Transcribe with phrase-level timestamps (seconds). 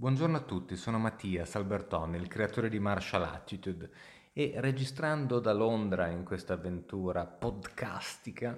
[0.00, 3.90] Buongiorno a tutti, sono Mattias Albertoni, il creatore di Martial Attitude.
[4.32, 8.56] E registrando da Londra in questa avventura podcastica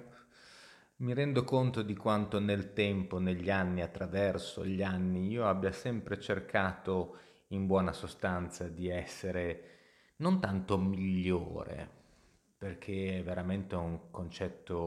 [0.97, 6.19] mi rendo conto di quanto nel tempo, negli anni, attraverso gli anni, io abbia sempre
[6.19, 7.17] cercato
[7.47, 9.63] in buona sostanza di essere
[10.17, 11.89] non tanto migliore,
[12.55, 14.77] perché è veramente un concetto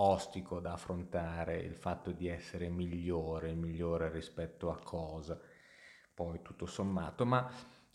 [0.00, 5.47] ostico da affrontare il fatto di essere migliore, migliore rispetto a cosa
[6.18, 7.48] poi tutto sommato, ma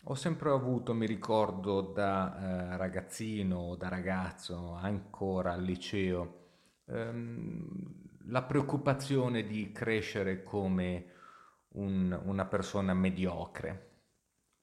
[0.04, 6.46] ho sempre avuto, mi ricordo da eh, ragazzino, da ragazzo, ancora al liceo,
[6.86, 11.12] ehm, la preoccupazione di crescere come
[11.74, 13.90] un, una persona mediocre.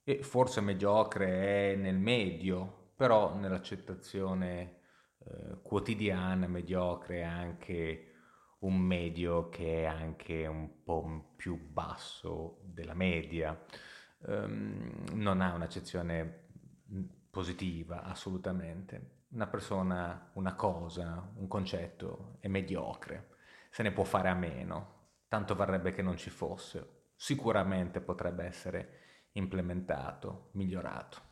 [0.03, 4.79] E forse mediocre è nel medio, però nell'accettazione
[5.19, 8.10] eh, quotidiana mediocre è anche
[8.61, 13.59] un medio che è anche un po' più basso della media.
[14.23, 16.49] Um, non ha un'accezione
[17.29, 19.19] positiva assolutamente.
[19.29, 23.29] Una persona, una cosa, un concetto è mediocre,
[23.69, 27.05] se ne può fare a meno, tanto varrebbe che non ci fosse.
[27.15, 28.99] Sicuramente potrebbe essere
[29.33, 31.29] implementato, migliorato.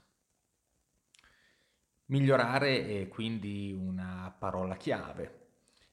[2.05, 5.38] Migliorare è quindi una parola chiave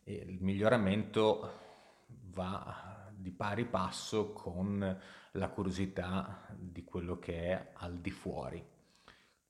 [0.09, 1.53] il miglioramento
[2.07, 5.01] va di pari passo con
[5.33, 8.65] la curiosità di quello che è al di fuori.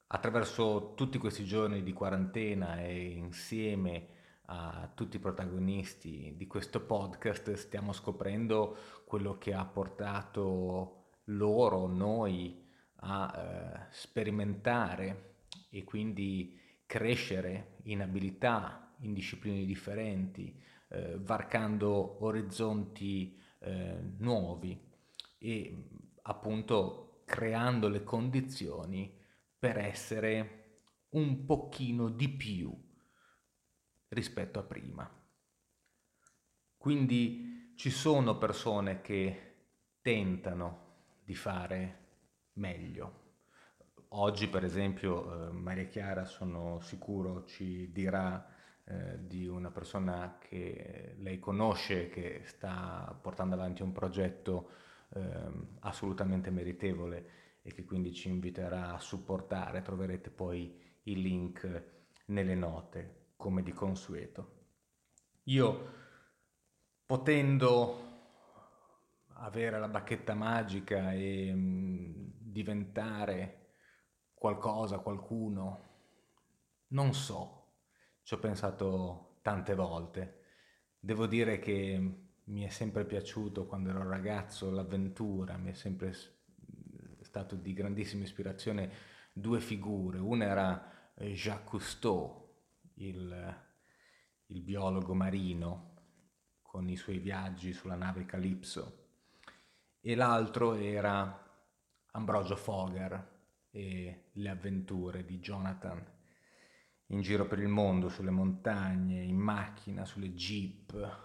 [0.09, 4.09] Attraverso tutti questi giorni di quarantena e insieme
[4.47, 12.65] a tutti i protagonisti di questo podcast stiamo scoprendo quello che ha portato loro, noi,
[13.01, 15.35] a eh, sperimentare
[15.71, 20.59] e quindi crescere in abilità, in discipline differenti,
[20.89, 24.79] eh, varcando orizzonti eh, nuovi
[25.39, 25.89] e
[26.23, 29.13] appunto creando le condizioni
[29.59, 30.65] per essere
[31.11, 32.75] un pochino di più
[34.09, 35.11] rispetto a prima.
[36.77, 39.55] Quindi ci sono persone che
[40.01, 40.85] tentano
[41.25, 42.05] di fare
[42.55, 43.25] meglio.
[44.11, 48.55] Oggi per esempio eh, Maria Chiara sono sicuro ci dirà
[48.89, 54.71] eh, di una persona che lei conosce, che sta portando avanti un progetto
[55.15, 57.31] eh, assolutamente meritevole
[57.63, 59.83] e che quindi ci inviterà a supportare.
[59.83, 61.85] Troverete poi il link
[62.27, 64.53] nelle note, come di consueto.
[65.45, 65.93] Io,
[67.05, 68.05] potendo
[69.39, 73.75] avere la bacchetta magica e mh, mm, diventare
[74.33, 75.81] qualcosa, qualcuno,
[76.91, 77.66] non so
[78.27, 80.41] ci ho pensato tante volte.
[80.99, 86.13] Devo dire che mi è sempre piaciuto quando ero ragazzo l'avventura, mi è sempre
[87.21, 88.91] stato di grandissima ispirazione
[89.33, 90.19] due figure.
[90.19, 92.53] Una era eh, Jacques Cousteau,
[92.95, 93.65] il,
[94.47, 95.95] il biologo marino,
[96.63, 99.05] con i suoi viaggi sulla nave Calypso,
[100.01, 101.49] e l'altro era
[102.11, 103.35] Ambrogio Fogar
[103.71, 106.15] e le avventure di Jonathan
[107.09, 111.25] in giro per il mondo, sulle montagne, in macchina, sulle jeep,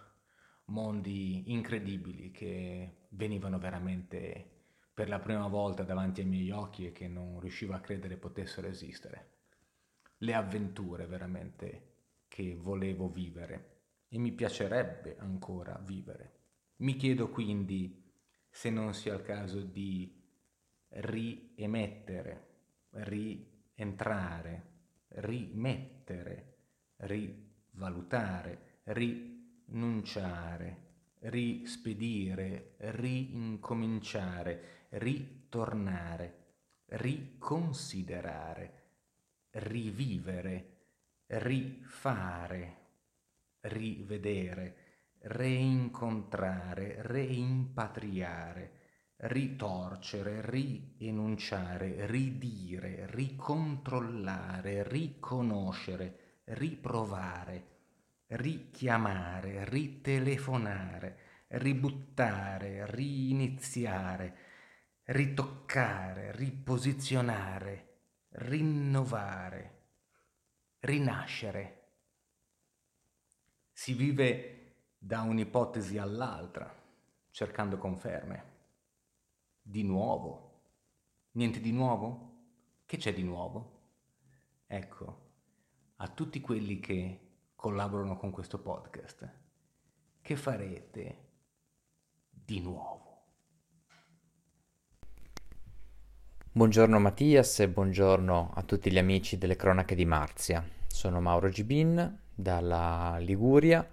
[0.66, 4.50] mondi incredibili che venivano veramente
[4.94, 8.68] per la prima volta davanti ai miei occhi e che non riuscivo a credere potessero
[8.68, 9.30] esistere.
[10.18, 11.90] Le avventure veramente
[12.28, 16.40] che volevo vivere e mi piacerebbe ancora vivere.
[16.78, 18.12] Mi chiedo quindi
[18.50, 20.20] se non sia il caso di
[20.90, 22.48] riemettere,
[22.90, 24.71] rientrare
[25.16, 26.58] rimettere,
[26.98, 30.78] rivalutare, rinunciare,
[31.20, 36.38] rispedire, rincominciare, ritornare,
[36.86, 38.74] riconsiderare,
[39.52, 40.80] rivivere,
[41.28, 42.78] rifare,
[43.62, 44.76] rivedere,
[45.20, 48.80] reincontrare, reimpatriare
[49.24, 57.68] ritorcere, rienunciare, ridire, ricontrollare, riconoscere, riprovare,
[58.28, 61.18] richiamare, ritelefonare,
[61.50, 64.38] ributtare, riiniziare,
[65.04, 67.88] ritoccare, riposizionare,
[68.30, 69.80] rinnovare,
[70.80, 71.80] rinascere.
[73.72, 76.74] Si vive da un'ipotesi all'altra,
[77.30, 78.51] cercando conferme.
[79.64, 80.62] Di nuovo?
[81.34, 82.30] Niente di nuovo?
[82.86, 83.80] Che c'è di nuovo?
[84.66, 85.30] Ecco,
[85.98, 87.20] a tutti quelli che
[87.56, 89.32] collaborano con questo podcast,
[90.22, 91.30] che farete
[92.30, 93.10] di nuovo?
[96.52, 100.68] Buongiorno Mattias e buongiorno a tutti gli amici delle cronache di Marzia.
[100.88, 103.88] Sono Mauro Gibin dalla Liguria,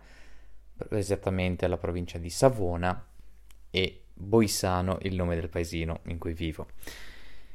[0.90, 3.06] esattamente la provincia di Savona
[3.70, 6.66] e Boisano il nome del paesino in cui vivo.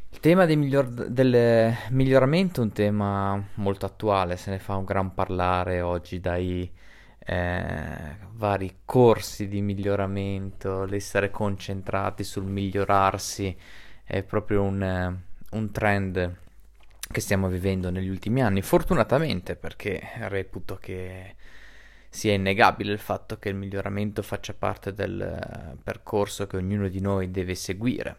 [0.10, 5.14] Il tema miglior- del miglioramento è un tema molto attuale, se ne fa un gran
[5.14, 6.72] parlare oggi dai
[7.26, 13.58] eh, vari corsi di miglioramento, l'essere concentrati sul migliorarsi
[14.04, 15.18] è proprio un,
[15.52, 16.38] un trend
[17.12, 21.36] che stiamo vivendo negli ultimi anni, fortunatamente perché reputo che
[22.14, 27.02] sia innegabile il fatto che il miglioramento faccia parte del eh, percorso che ognuno di
[27.02, 28.16] noi deve seguire.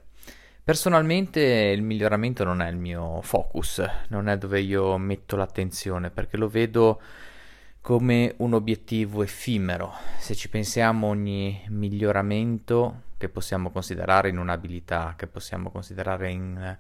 [0.65, 6.37] Personalmente il miglioramento non è il mio focus, non è dove io metto l'attenzione, perché
[6.37, 7.01] lo vedo
[7.81, 9.93] come un obiettivo effimero.
[10.19, 16.79] Se ci pensiamo ogni miglioramento che possiamo considerare in un'abilità, che possiamo considerare in eh,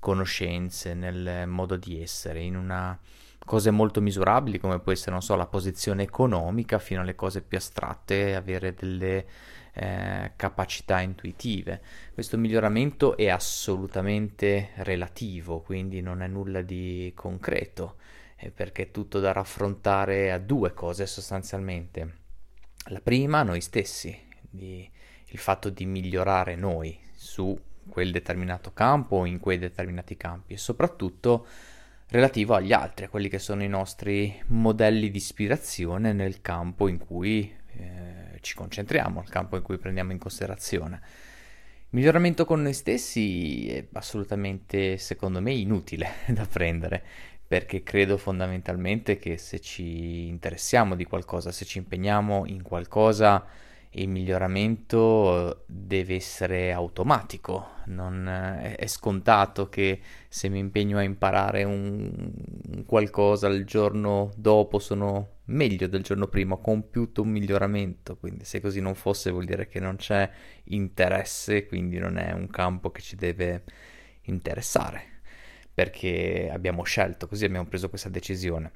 [0.00, 2.98] conoscenze, nel modo di essere, in una
[3.46, 7.56] cose molto misurabili come può essere, non so, la posizione economica fino alle cose più
[7.56, 9.24] astratte, avere delle
[9.72, 11.80] eh, capacità intuitive.
[12.12, 17.96] Questo miglioramento è assolutamente relativo, quindi non è nulla di concreto
[18.54, 22.24] perché è tutto da raffrontare a due cose sostanzialmente.
[22.88, 24.88] La prima, noi stessi, di,
[25.26, 27.58] il fatto di migliorare noi su
[27.88, 31.46] quel determinato campo o in quei determinati campi e soprattutto
[32.08, 36.98] relativo agli altri, a quelli che sono i nostri modelli di ispirazione nel campo in
[36.98, 41.00] cui eh, ci concentriamo, nel campo in cui prendiamo in considerazione.
[41.88, 47.02] Il miglioramento con noi stessi è assolutamente, secondo me, inutile da prendere,
[47.46, 53.44] perché credo fondamentalmente che se ci interessiamo di qualcosa, se ci impegniamo in qualcosa,
[53.96, 62.32] il miglioramento deve essere automatico, non è, scontato che se mi impegno a imparare un,
[62.68, 68.44] un, qualcosa il giorno dopo sono meglio del giorno prima, ho compiuto un miglioramento, quindi
[68.44, 70.28] se così non fosse vuol dire che non c'è
[70.64, 73.64] interesse, quindi non è un campo che ci deve
[74.22, 75.14] interessare
[75.72, 78.72] perché abbiamo scelto, così abbiamo preso questa decisione.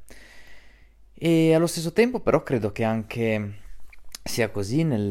[1.14, 3.68] E allo stesso tempo però credo che anche
[4.30, 5.08] sia così nel,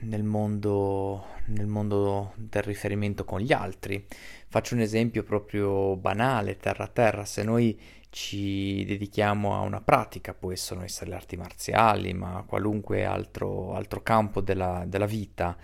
[0.00, 4.02] nel, mondo, nel mondo del riferimento con gli altri.
[4.48, 10.32] Faccio un esempio proprio banale, terra a terra, se noi ci dedichiamo a una pratica,
[10.32, 15.54] possono essere le arti marziali, ma qualunque altro, altro campo della, della vita,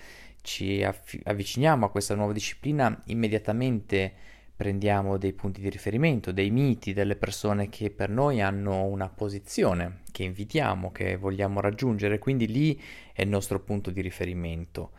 [0.43, 4.13] ci affi- avviciniamo a questa nuova disciplina, immediatamente
[4.59, 10.01] prendiamo dei punti di riferimento, dei miti, delle persone che per noi hanno una posizione,
[10.11, 12.83] che invitiamo, che vogliamo raggiungere, quindi lì
[13.13, 14.91] è il nostro punto di riferimento.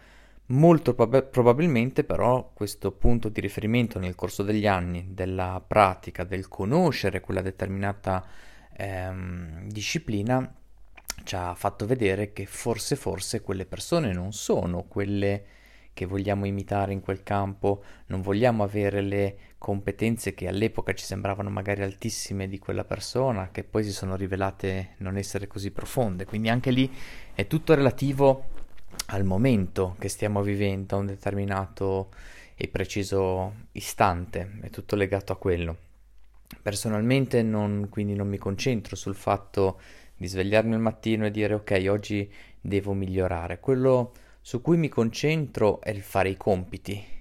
[0.46, 6.48] Molto prob- probabilmente però questo punto di riferimento nel corso degli anni, della pratica, del
[6.48, 8.26] conoscere quella determinata
[8.78, 10.56] ehm, disciplina,
[11.26, 15.58] ci ha fatto vedere che forse forse quelle persone non sono quelle
[16.00, 21.50] che vogliamo imitare in quel campo, non vogliamo avere le competenze che all'epoca ci sembravano
[21.50, 26.26] magari altissime di quella persona, che poi si sono rivelate non essere così profonde.
[26.26, 26.92] Quindi anche lì
[27.36, 28.46] è tutto relativo
[29.08, 32.10] al momento che stiamo vivendo, a un determinato
[32.56, 35.78] e preciso istante, è tutto legato a quello.
[36.62, 39.80] Personalmente non, quindi non mi concentro sul fatto
[40.16, 43.60] di svegliarmi al mattino e dire ok, oggi devo migliorare.
[43.60, 47.18] Quello su cui mi concentro è il fare i compiti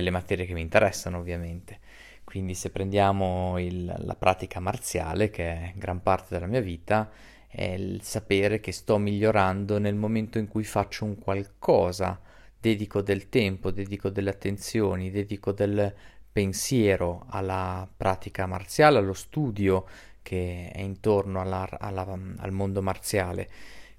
[0.00, 1.78] delle materie che mi interessano ovviamente.
[2.24, 7.10] Quindi se prendiamo il, la pratica marziale, che è gran parte della mia vita,
[7.48, 12.20] è il sapere che sto migliorando nel momento in cui faccio un qualcosa,
[12.58, 15.92] dedico del tempo, dedico delle attenzioni, dedico del
[16.32, 19.86] pensiero alla pratica marziale, allo studio
[20.22, 23.48] che è intorno alla, alla, al mondo marziale.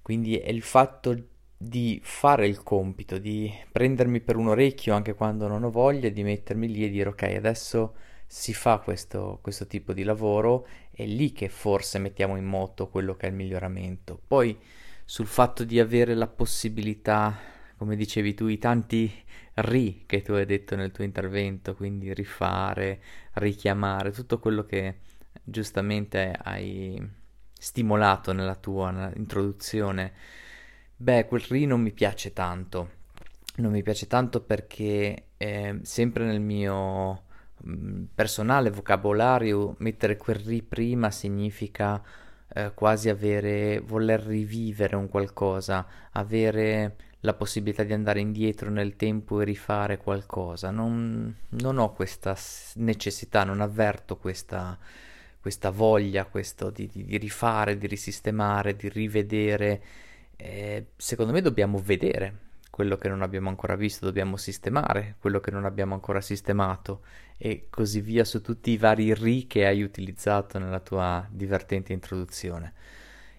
[0.01, 1.15] Quindi è il fatto
[1.63, 6.23] di fare il compito, di prendermi per un orecchio anche quando non ho voglia, di
[6.23, 7.93] mettermi lì e dire ok, adesso
[8.25, 13.15] si fa questo, questo tipo di lavoro, è lì che forse mettiamo in moto quello
[13.15, 14.19] che è il miglioramento.
[14.25, 14.57] Poi
[15.05, 17.37] sul fatto di avere la possibilità,
[17.77, 19.11] come dicevi tu, i tanti
[19.55, 23.01] ri che tu hai detto nel tuo intervento, quindi rifare,
[23.33, 24.97] richiamare, tutto quello che
[25.43, 26.99] giustamente hai
[27.53, 30.39] stimolato nella tua introduzione
[31.01, 32.89] Beh, quel Ri non mi piace tanto.
[33.55, 37.23] Non mi piace tanto perché eh, sempre nel mio
[37.57, 41.99] mh, mm, personale vocabolario mettere quel Ri prima significa
[42.53, 49.41] eh, quasi avere, voler rivivere un qualcosa, avere la possibilità di andare indietro nel tempo
[49.41, 50.69] e rifare qualcosa.
[50.69, 52.37] Non, non ho questa
[52.75, 54.77] necessità, non avverto questa,
[55.39, 59.81] questa voglia questo di, di, di, rifare, di risistemare, di rivedere.
[60.43, 65.51] Eh, secondo me dobbiamo vedere quello che non abbiamo ancora visto, dobbiamo sistemare quello che
[65.51, 67.03] non abbiamo ancora sistemato
[67.37, 72.73] e così via su tutti i vari ri che hai utilizzato nella tua divertente introduzione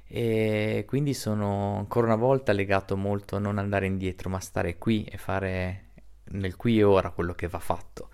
[0.07, 5.03] e quindi sono ancora una volta legato molto a non andare indietro ma stare qui
[5.03, 5.87] e fare
[6.33, 8.11] nel qui e ora quello che va fatto.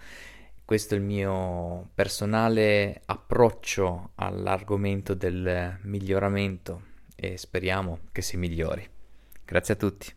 [0.65, 6.88] Questo è il mio personale approccio all'argomento del miglioramento
[7.19, 8.89] e speriamo che si migliori.
[9.45, 10.15] Grazie a tutti.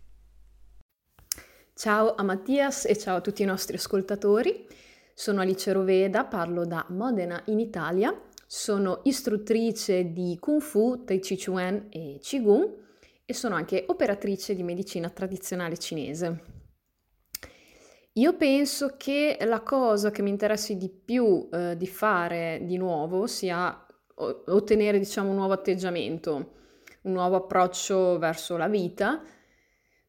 [1.73, 4.67] Ciao a Mattias e ciao a tutti i nostri ascoltatori.
[5.13, 8.15] Sono Alice Roveda, parlo da Modena in Italia
[8.53, 12.79] sono istruttrice di Kung Fu, Tai Chi Chuan e Qigong
[13.23, 16.43] e sono anche operatrice di medicina tradizionale cinese.
[18.15, 23.25] Io penso che la cosa che mi interessi di più eh, di fare di nuovo
[23.25, 26.55] sia ottenere diciamo un nuovo atteggiamento,
[27.03, 29.23] un nuovo approccio verso la vita,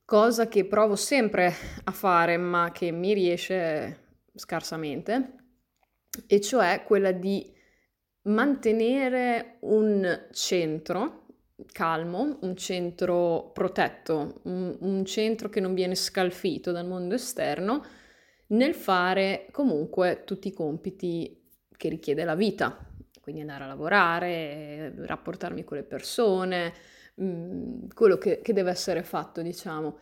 [0.05, 1.53] cosa che provo sempre
[1.85, 5.35] a fare ma che mi riesce scarsamente,
[6.27, 7.51] e cioè quella di
[8.23, 11.21] mantenere un centro
[11.71, 17.85] calmo, un centro protetto, un, un, centro che non viene scalfito dal mondo esterno
[18.49, 21.41] nel fare comunque tutti i compiti
[21.77, 22.77] che richiede la vita,
[23.23, 26.73] quindi andare a lavorare, rapportarmi con le persone,
[27.23, 29.99] mm, quello che, che deve essere fatto, diciamo.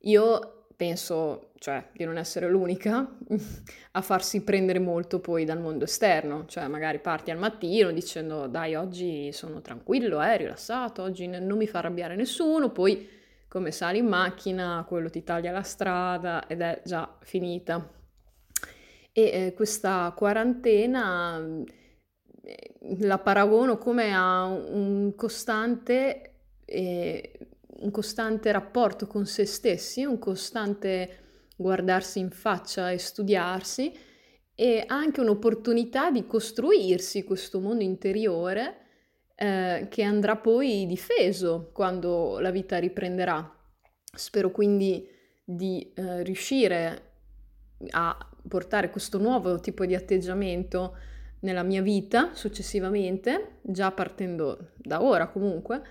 [0.00, 3.08] Io penso, cioè, di non essere l'unica
[3.92, 8.74] a farsi prendere molto poi dal mondo esterno, cioè magari parti al mattino dicendo dai
[8.74, 13.08] oggi sono tranquillo, eh, rilassato, oggi non mi fa arrabbiare nessuno, poi
[13.48, 17.90] come sali in macchina quello ti taglia la strada ed è già finita.
[19.12, 21.64] E eh, questa quarantena eh,
[23.00, 26.32] la paragono come a un costante
[26.64, 27.38] eh,
[27.78, 31.24] un costante rapporto con se stessi, un costante
[31.56, 33.92] guardarsi in faccia e studiarsi
[34.54, 38.84] e anche un'opportunità di costruirsi questo mondo interiore
[39.34, 43.54] eh, che andrà poi difeso quando la vita riprenderà.
[44.14, 45.06] Spero quindi
[45.44, 47.02] di eh, riuscire
[47.90, 48.16] a
[48.48, 50.96] portare questo nuovo tipo di atteggiamento
[51.46, 55.82] nella mia vita successivamente, già partendo da ora comunque,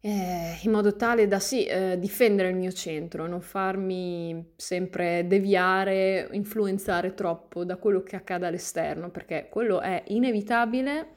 [0.00, 6.28] eh, in modo tale da sì, eh, difendere il mio centro, non farmi sempre deviare,
[6.30, 11.08] influenzare troppo da quello che accade all'esterno, perché quello è inevitabile,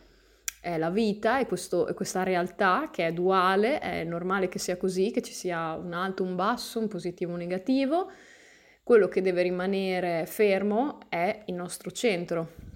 [0.60, 4.76] è la vita, è, questo, è questa realtà che è duale, è normale che sia
[4.76, 8.12] così, che ci sia un alto, un basso, un positivo, un negativo.
[8.82, 12.69] Quello che deve rimanere fermo è il nostro centro.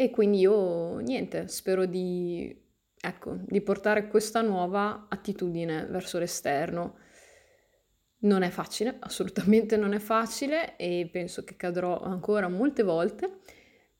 [0.00, 2.58] E quindi io, niente, spero di
[2.98, 6.96] ecco, di portare questa nuova attitudine verso l'esterno.
[8.20, 13.40] Non è facile, assolutamente non è facile e penso che cadrò ancora molte volte,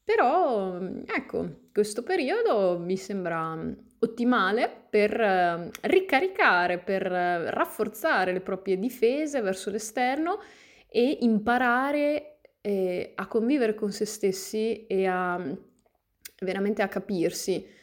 [0.03, 3.63] però ecco, questo periodo mi sembra
[3.99, 10.39] ottimale per eh, ricaricare, per eh, rafforzare le proprie difese verso l'esterno
[10.89, 15.69] e imparare eh, a convivere con se stessi e a
[16.41, 17.79] veramente a capirsi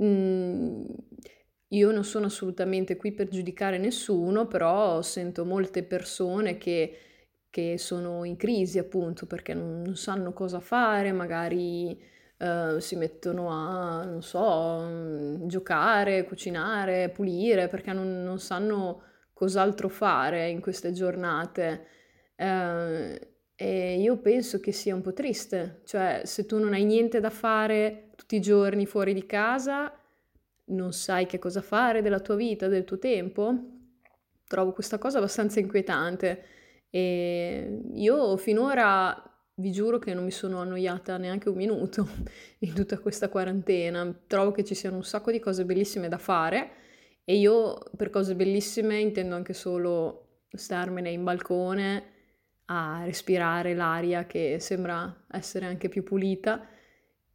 [0.00, 0.84] Mm,
[1.68, 6.98] io non sono assolutamente qui per giudicare nessuno, però sento molte persone che,
[7.50, 12.00] che sono in crisi appunto perché non, non sanno cosa fare, magari
[12.38, 19.88] uh, si mettono a, non so, mm, giocare, cucinare, pulire, perché non, non sanno cos'altro
[19.88, 21.86] fare in queste giornate.
[22.36, 23.18] Uh,
[23.60, 27.28] e io penso che sia un po' triste, cioè se tu non hai niente da
[27.28, 29.92] fare tutti i giorni fuori di casa,
[30.66, 33.52] non sai che cosa fare della tua vita, del tuo tempo.
[34.46, 36.44] Trovo questa cosa abbastanza inquietante
[36.88, 39.24] e io finora
[39.54, 42.06] vi giuro che non mi sono annoiata neanche un minuto
[42.60, 44.22] in tutta questa quarantena.
[44.28, 46.70] Trovo che ci siano un sacco di cose bellissime da fare
[47.24, 52.17] e io per cose bellissime intendo anche solo starmene in balcone
[52.70, 56.66] a respirare l'aria che sembra essere anche più pulita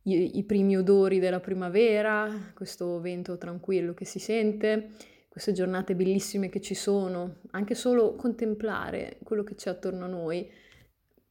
[0.03, 4.89] i, i primi odori della primavera, questo vento tranquillo che si sente,
[5.29, 10.49] queste giornate bellissime che ci sono, anche solo contemplare quello che c'è attorno a noi,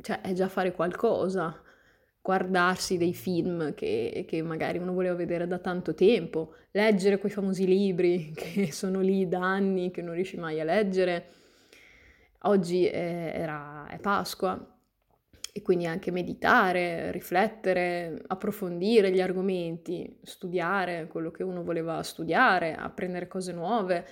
[0.00, 1.61] cioè è già fare qualcosa.
[2.25, 7.66] guardarsi dei film che, che, magari uno voleva vedere da tanto tempo, leggere quei famosi
[7.66, 11.26] libri che sono lì da anni che non riesci mai a leggere.
[12.42, 14.72] Oggi è, era, è Pasqua
[15.54, 23.28] e quindi anche meditare, riflettere, approfondire gli argomenti, studiare quello che uno voleva studiare, apprendere
[23.28, 24.06] cose nuove.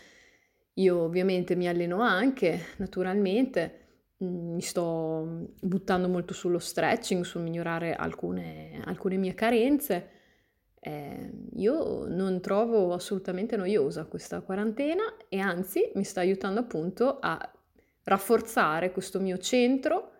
[0.74, 3.78] Io ovviamente mi alleno anche, naturalmente,
[4.22, 10.08] mm, mi sto buttando molto sullo stretching, sul migliorare alcune, alcune mie carenze.
[10.78, 17.50] Eh, io non trovo assolutamente noiosa questa quarantena e anzi mi sta aiutando appunto a
[18.10, 20.10] rafforzare questo mio centro,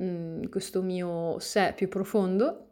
[0.00, 2.66] mm, questo mio sé più profondo,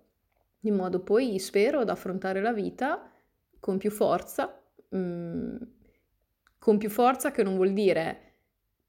[0.60, 3.10] in modo poi spero ad affrontare la vita
[3.58, 4.62] con più forza,
[4.94, 5.56] mm,
[6.58, 8.24] con più forza che non vuol dire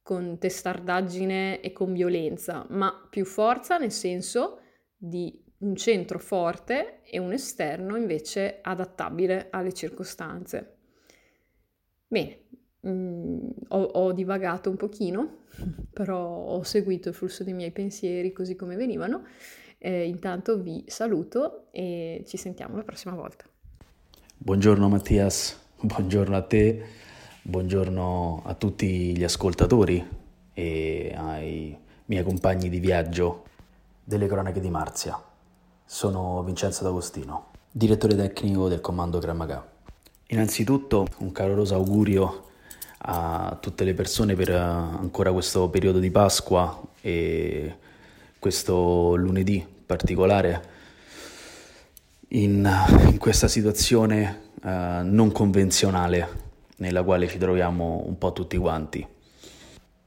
[0.02, 4.60] con testardaggine e con violenza, ma più forza nel senso
[4.98, 10.78] di un centro forte e un esterno invece adattabile alle circostanze.
[12.08, 12.48] Bene,
[12.88, 15.40] Mm, ho, ho, divagato un pochino,
[15.92, 19.24] però ho seguito il flusso dei miei pensieri così come venivano.
[19.78, 23.46] Eh, intanto vi saluto e ci sentiamo la prossima volta.
[24.38, 26.84] Buongiorno Mattias, buongiorno a te,
[27.42, 30.06] buongiorno a tutti gli ascoltatori
[30.54, 33.46] e ai miei compagni di viaggio
[34.04, 35.22] delle cronache di Marzia.
[35.86, 39.66] Sono Vincenzo D'Agostino, direttore tecnico del comando Kramaga.
[40.28, 42.48] Innanzitutto un caloroso augurio
[43.01, 47.75] a tutte le persone per eh, ancora questo periodo di Pasqua e
[48.38, 50.77] questo lunedì particolare
[52.29, 52.70] in,
[53.08, 54.70] in questa situazione uh,
[55.03, 59.06] non convenzionale nella quale ci troviamo un po' tutti quanti.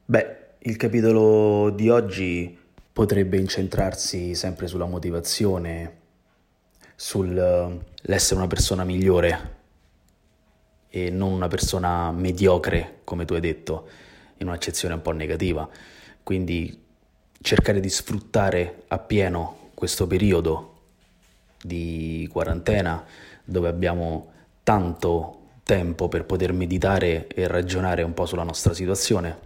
[0.05, 2.57] Beh, il capitolo di oggi
[2.93, 5.97] potrebbe incentrarsi sempre sulla motivazione,
[6.95, 9.61] sull'essere una persona migliore
[10.95, 13.89] e non una persona mediocre, come tu hai detto,
[14.37, 15.67] in un'accezione un po' negativa.
[16.21, 16.83] Quindi
[17.41, 20.81] cercare di sfruttare appieno questo periodo
[21.63, 23.03] di quarantena
[23.43, 29.39] dove abbiamo tanto tempo per poter meditare e ragionare un po' sulla nostra situazione,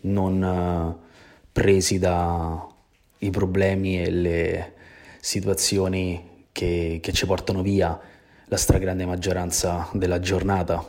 [0.00, 1.06] non uh,
[1.52, 4.72] presi dai problemi e le
[5.20, 8.16] situazioni che, che ci portano via
[8.48, 10.84] la stragrande maggioranza della giornata,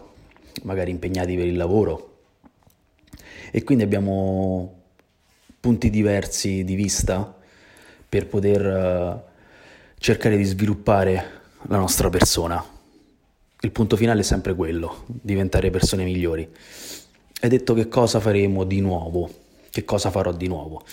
[0.63, 2.07] magari impegnati per il lavoro.
[3.51, 4.77] E quindi abbiamo
[5.59, 7.35] punti diversi di vista
[8.07, 9.21] per poter uh,
[9.97, 12.63] cercare di sviluppare la nostra persona.
[13.61, 16.49] Il punto finale è sempre quello, diventare persone migliori.
[17.41, 19.29] Hai detto che cosa faremo di nuovo,
[19.69, 20.83] che cosa farò di nuovo.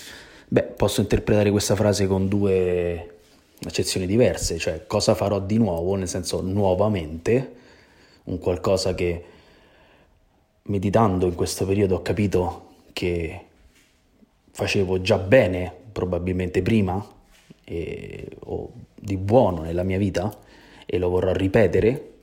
[0.48, 3.15] Beh, posso interpretare questa frase con due
[3.64, 7.54] accezioni diverse, cioè cosa farò di nuovo, nel senso nuovamente,
[8.24, 9.24] un qualcosa che
[10.62, 13.40] meditando in questo periodo ho capito che
[14.50, 17.04] facevo già bene probabilmente prima
[17.64, 20.36] e, o di buono nella mia vita
[20.84, 22.14] e lo vorrò ripetere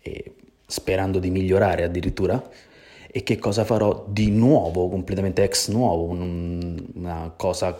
[0.00, 0.34] e
[0.66, 2.42] sperando di migliorare addirittura
[3.14, 7.78] e che cosa farò di nuovo, completamente ex nuovo, un, una cosa,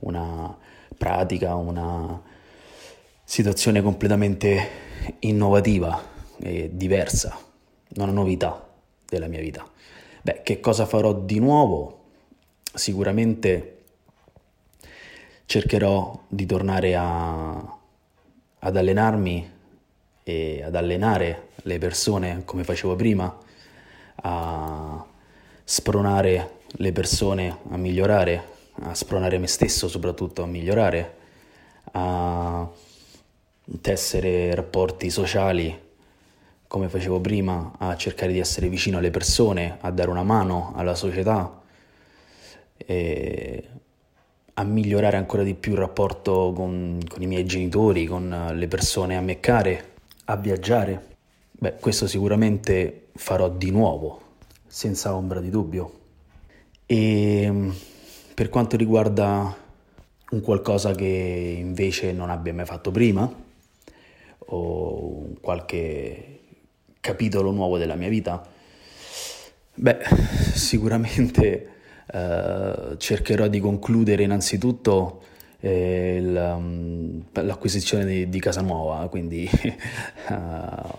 [0.00, 0.56] una
[0.96, 2.30] pratica, una
[3.32, 4.68] situazione completamente
[5.20, 5.98] innovativa
[6.38, 7.34] e diversa,
[7.96, 8.68] una novità
[9.08, 9.66] della mia vita.
[10.20, 12.10] Beh, che cosa farò di nuovo?
[12.74, 13.84] Sicuramente
[15.46, 17.78] cercherò di tornare a,
[18.58, 19.50] ad allenarmi
[20.24, 23.34] e ad allenare le persone come facevo prima,
[24.16, 25.06] a
[25.64, 28.44] spronare le persone a migliorare,
[28.82, 31.16] a spronare me stesso soprattutto a migliorare,
[31.92, 32.70] a
[33.80, 35.90] tessere rapporti sociali
[36.72, 40.94] come facevo prima, a cercare di essere vicino alle persone, a dare una mano alla
[40.94, 41.60] società,
[44.54, 49.18] a migliorare ancora di più il rapporto con, con, i miei genitori, con le persone
[49.18, 49.90] a me care,
[50.24, 51.08] a viaggiare.
[51.50, 54.20] Beh, questo sicuramente farò di nuovo,
[54.66, 55.92] senza ombra di dubbio.
[56.86, 57.70] E
[58.32, 59.54] per quanto riguarda
[60.30, 63.30] un qualcosa che invece non abbia mai fatto prima,
[64.54, 66.40] o qualche
[67.00, 68.46] capitolo nuovo della mia vita?
[69.74, 69.98] Beh,
[70.54, 71.68] sicuramente
[72.12, 75.22] eh, cercherò di concludere innanzitutto
[75.60, 79.76] eh, il, l'acquisizione di, di, casa nuova, quindi eh,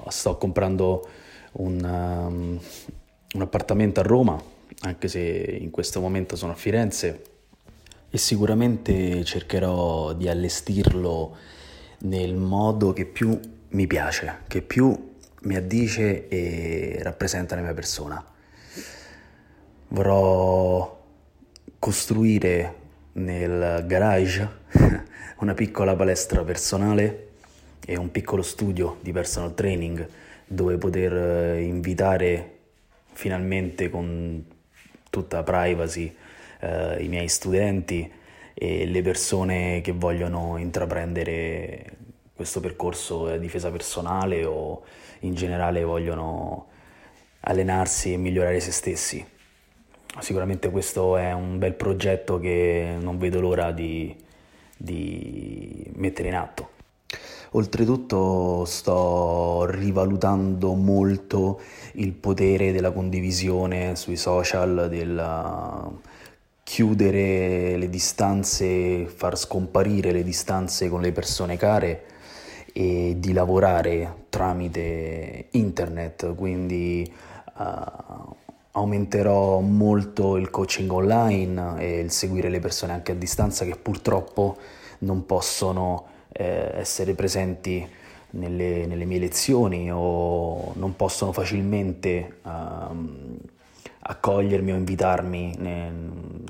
[0.07, 1.07] sto comprando
[1.53, 2.59] un, um,
[3.33, 4.41] un appartamento a Roma,
[4.81, 5.21] anche se
[5.59, 7.21] in questo momento sono a Firenze
[8.09, 11.35] e sicuramente cercherò di allestirlo
[12.03, 13.39] nel modo che più
[13.69, 15.11] mi piace, che più
[15.41, 18.23] mi addice e rappresenta la mia persona.
[19.89, 21.01] Vorrò
[21.79, 22.75] costruire
[23.13, 24.49] nel garage
[25.39, 27.27] una piccola palestra personale
[27.85, 30.07] e un piccolo studio di personal training
[30.45, 32.51] dove poter eh, invitare
[33.11, 34.43] finalmente con
[35.09, 36.15] tutta privacy
[36.59, 38.11] eh, i miei studenti
[38.53, 41.97] e le persone che vogliono intraprendere
[42.35, 44.83] questo percorso di difesa personale o
[45.19, 46.67] in generale vogliono
[47.41, 49.25] allenarsi e migliorare se stessi.
[50.19, 54.15] Sicuramente questo è un bel progetto che non vedo l'ora di,
[54.77, 56.69] di mettere in atto.
[57.51, 61.61] Oltretutto sto rivalutando molto
[61.93, 65.91] il potere della condivisione sui social, della
[66.73, 72.05] chiudere le distanze, far scomparire le distanze con le persone care
[72.73, 77.13] e di lavorare tramite internet, quindi
[77.57, 78.35] uh,
[78.71, 84.57] aumenterò molto il coaching online e il seguire le persone anche a distanza che purtroppo
[85.01, 87.87] non possono eh, essere presenti
[88.31, 93.37] nelle, nelle, mie lezioni o non possono facilmente um,
[94.05, 95.91] accogliermi o invitarmi ne,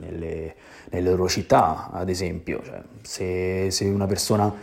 [0.01, 0.55] nelle,
[0.89, 2.61] nelle, loro città, ad esempio.
[2.63, 4.53] Cioè, se, se, una persona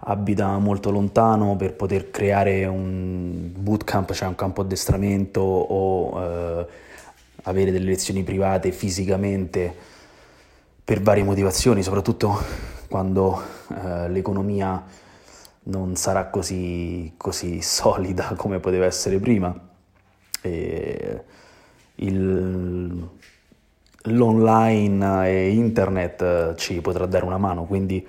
[0.00, 6.66] abita molto lontano per poter creare un bootcamp, cioè un campo addestramento o eh,
[7.44, 9.74] avere delle lezioni private fisicamente
[10.82, 12.42] per varie motivazioni, soprattutto
[12.88, 14.82] quando eh, l'economia
[15.64, 19.54] non sarà così, così, solida come poteva essere prima.
[20.42, 21.24] E
[22.00, 23.08] il,
[24.02, 28.06] l'online e internet ci potrà dare una mano, quindi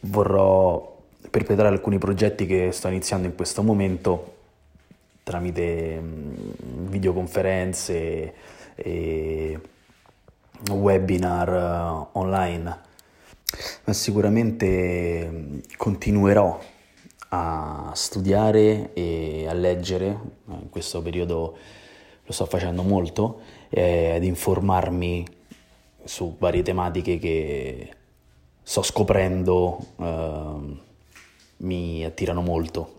[0.00, 0.96] vorrò
[1.30, 4.36] perpetrare alcuni progetti che sto iniziando in questo momento
[5.22, 8.34] tramite mm, videoconferenze
[8.74, 9.60] e
[10.70, 11.48] webinar
[12.12, 12.78] uh, online,
[13.84, 16.58] ma sicuramente mm, continuerò
[17.30, 21.58] a studiare e a leggere, in questo periodo
[22.28, 25.26] lo sto facendo molto, e ad informarmi
[26.04, 27.88] su varie tematiche che
[28.62, 30.76] sto scoprendo uh,
[31.56, 32.96] mi attirano molto.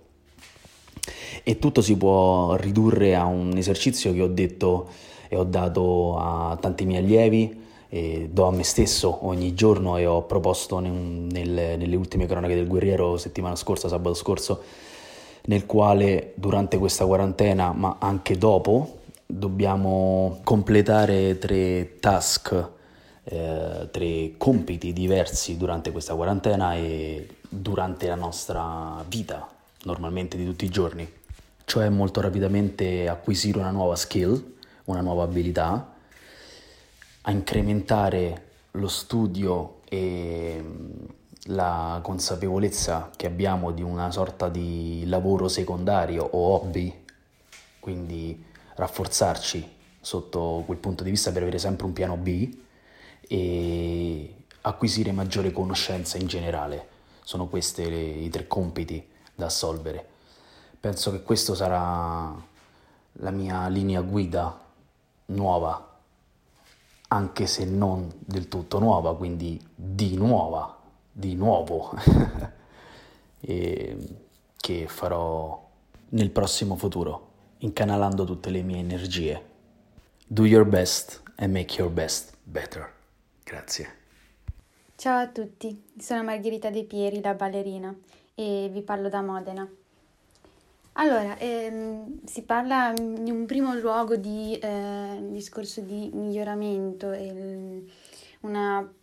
[1.44, 4.90] E tutto si può ridurre a un esercizio che ho detto
[5.28, 10.08] e ho dato a tanti miei allievi, e do a me stesso ogni giorno e
[10.08, 14.64] ho proposto nel, nelle ultime cronache del guerriero settimana scorsa, sabato scorso,
[15.46, 18.98] nel quale durante questa quarantena, ma anche dopo,
[19.32, 22.70] dobbiamo completare tre task,
[23.26, 29.48] eh, tre compiti diversi durante questa quarantena e durante la nostra vita,
[29.84, 31.08] normalmente di tutti i giorni.
[31.64, 35.94] Cioè molto rapidamente acquisire una nuova skill, una nuova abilità,
[37.22, 41.06] a incrementare lo studio e mm,
[41.52, 47.06] la consapevolezza che abbiamo di una sorta di lavoro secondario o hobby,
[47.80, 48.48] quindi
[48.80, 52.58] rafforzarci sotto quel punto di vista per avere sempre un piano B
[53.28, 56.88] e acquisire maggiore conoscenza in generale.
[57.24, 60.08] Sono questi i tre compiti da assolvere.
[60.80, 62.34] Penso che questo sarà
[63.14, 64.66] la mia linea guida
[65.26, 66.00] nuova,
[67.10, 70.80] anche se non del tutto nuova, quindi di nuova,
[71.12, 71.94] di nuovo,
[73.40, 75.68] che farò
[76.10, 77.29] nel prossimo futuro,
[77.60, 79.42] incanalando tutte le mie energie.
[80.28, 82.92] Do your best and make your best better.
[83.44, 83.98] Grazie.
[84.96, 87.96] Ciao a tutti, sono Margherita De Pieri, la ballerina,
[88.36, 89.68] e vi parlo da Modena.
[90.94, 97.90] Allora, ehm, si parla in un primo luogo di eh, discorso di miglioramento, il,
[98.42, 98.94] una,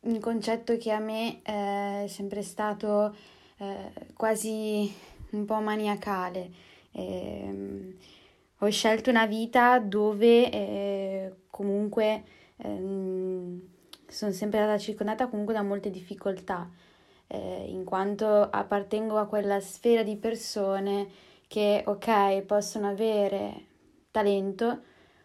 [0.00, 3.14] un concetto che a me è sempre stato
[3.56, 4.92] eh, quasi
[5.30, 6.68] un po' maniacale.
[6.92, 7.96] Eh,
[8.58, 12.22] ho scelto una vita dove eh, comunque
[12.56, 13.60] ehm,
[14.06, 16.68] sono sempre stata circondata comunque da molte difficoltà,
[17.26, 21.08] eh, in quanto appartengo a quella sfera di persone
[21.46, 23.66] che, ok, possono avere
[24.10, 24.82] talento,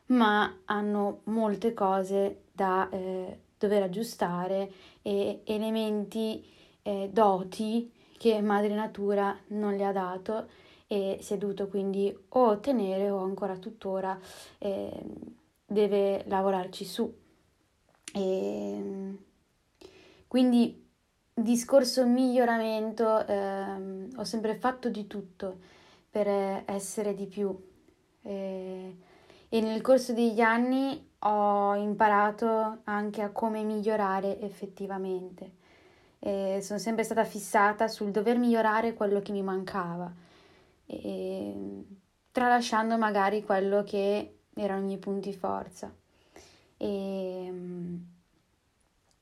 [0.08, 6.46] ma hanno molte cose da eh, dover aggiustare e elementi,
[6.84, 10.48] eh, doti che madre natura non le ha dato
[10.88, 14.18] e si è dovuto quindi o ottenere o ancora tuttora
[14.60, 15.04] eh,
[15.66, 17.14] deve lavorarci su.
[18.14, 19.18] E,
[20.28, 20.84] Quindi
[21.34, 25.60] discorso miglioramento, ehm, ho sempre fatto di tutto
[26.10, 26.28] per
[26.66, 27.54] essere di più
[28.22, 28.98] e,
[29.50, 35.64] e nel corso degli anni ho imparato anche a come migliorare effettivamente.
[36.20, 40.12] E sono sempre stata fissata sul dover migliorare quello che mi mancava,
[40.86, 41.84] e,
[42.32, 45.94] tralasciando magari quello che erano i miei punti forza.
[46.78, 47.54] E,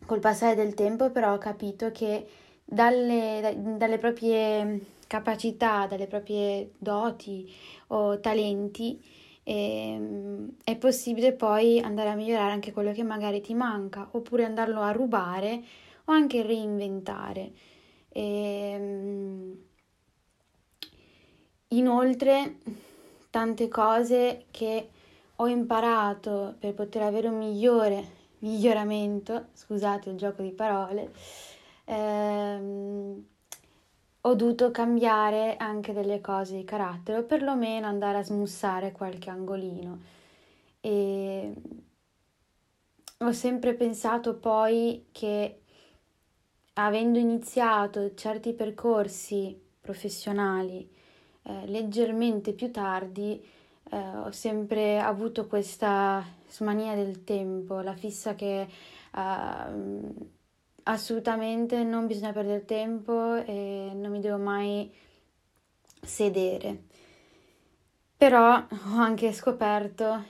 [0.06, 2.28] col passare del tempo però ho capito che
[2.64, 7.52] dalle, dalle proprie capacità, dalle proprie doti
[7.88, 9.02] o talenti
[9.44, 14.82] eh, è possibile poi andare a migliorare anche quello che magari ti manca oppure andarlo
[14.82, 15.62] a rubare
[16.06, 17.52] o anche reinventare.
[18.10, 19.58] E, ehm,
[21.78, 22.58] inoltre
[23.30, 24.90] tante cose che
[25.36, 31.12] ho imparato per poter avere un migliore miglioramento, scusate il gioco di parole,
[31.86, 33.26] ehm,
[34.26, 40.00] ho dovuto cambiare anche delle cose di carattere o perlomeno andare a smussare qualche angolino.
[40.80, 41.54] E
[43.18, 45.62] ho sempre pensato poi che
[46.74, 50.90] avendo iniziato certi percorsi professionali
[51.44, 53.42] eh, leggermente più tardi,
[53.92, 58.68] eh, ho sempre avuto questa smania del tempo, la fissa che
[59.14, 60.30] uh,
[60.84, 64.92] assolutamente non bisogna perdere tempo e non mi devo mai
[66.02, 66.84] sedere.
[68.18, 70.24] Però ho anche scoperto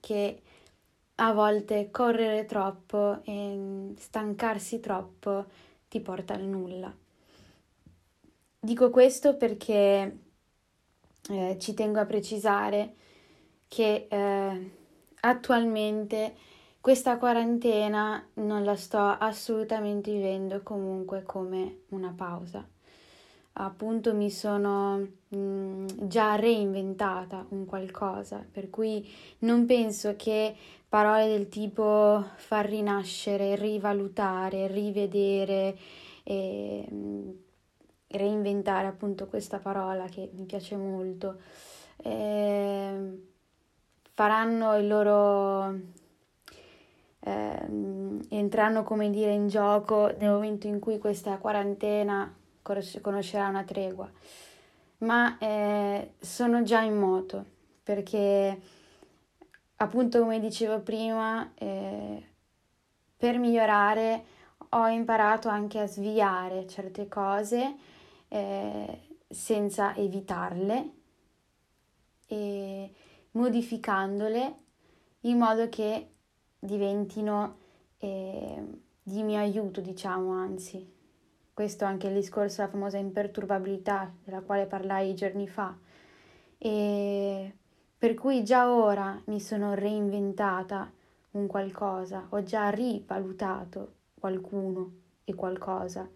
[0.00, 0.42] che
[1.16, 5.46] a volte correre troppo e stancarsi troppo
[5.88, 6.94] ti porta al nulla.
[8.60, 10.18] Dico questo perché
[11.30, 12.94] eh, ci tengo a precisare
[13.68, 14.70] che eh,
[15.20, 16.34] attualmente
[16.80, 22.66] questa quarantena non la sto assolutamente vivendo comunque come una pausa.
[23.60, 29.08] Appunto mi sono mh, mm, già reinventata un qualcosa, per cui
[29.40, 30.54] non penso che
[30.88, 35.76] parole del tipo far rinascere, rivalutare, rivedere
[36.24, 37.30] e mh, mm,
[38.08, 41.36] reinventare appunto questa parola che mi piace molto.
[41.96, 43.26] Eh,
[44.18, 45.80] faranno il loro
[47.20, 47.66] eh,
[48.30, 54.10] entreranno come dire in gioco nel momento in cui questa quarantena conoscerà una tregua
[54.98, 57.44] ma eh, sono già in moto
[57.82, 58.60] perché
[59.76, 62.26] appunto come dicevo prima eh,
[63.16, 64.24] per migliorare
[64.70, 67.76] ho imparato anche a sviare certe cose
[68.28, 70.92] eh, senza evitarle
[72.26, 72.92] e
[73.32, 74.56] modificandole
[75.22, 76.10] in modo che
[76.58, 77.56] diventino
[77.98, 78.62] eh,
[79.02, 80.96] di mio aiuto, diciamo, anzi.
[81.52, 85.76] Questo anche il discorso della famosa imperturbabilità della quale parlai giorni fa.
[86.56, 87.54] E
[87.98, 90.92] per cui già ora mi sono reinventata
[91.32, 94.92] un qualcosa, ho già rivalutato qualcuno
[95.24, 96.08] e qualcosa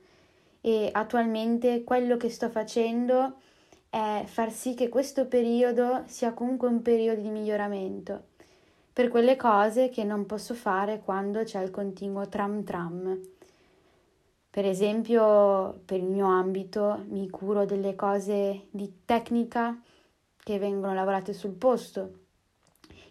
[0.63, 3.35] e attualmente quello che sto facendo
[3.91, 8.31] è far sì che questo periodo sia comunque un periodo di miglioramento
[8.93, 13.21] per quelle cose che non posso fare quando c'è il continuo tram tram.
[14.51, 19.81] Per esempio, per il mio ambito mi curo delle cose di tecnica
[20.37, 22.21] che vengono lavorate sul posto.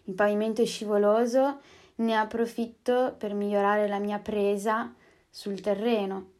[0.04, 1.60] Il pavimento è scivoloso,
[1.96, 4.94] ne approfitto per migliorare la mia presa
[5.28, 6.31] sul terreno.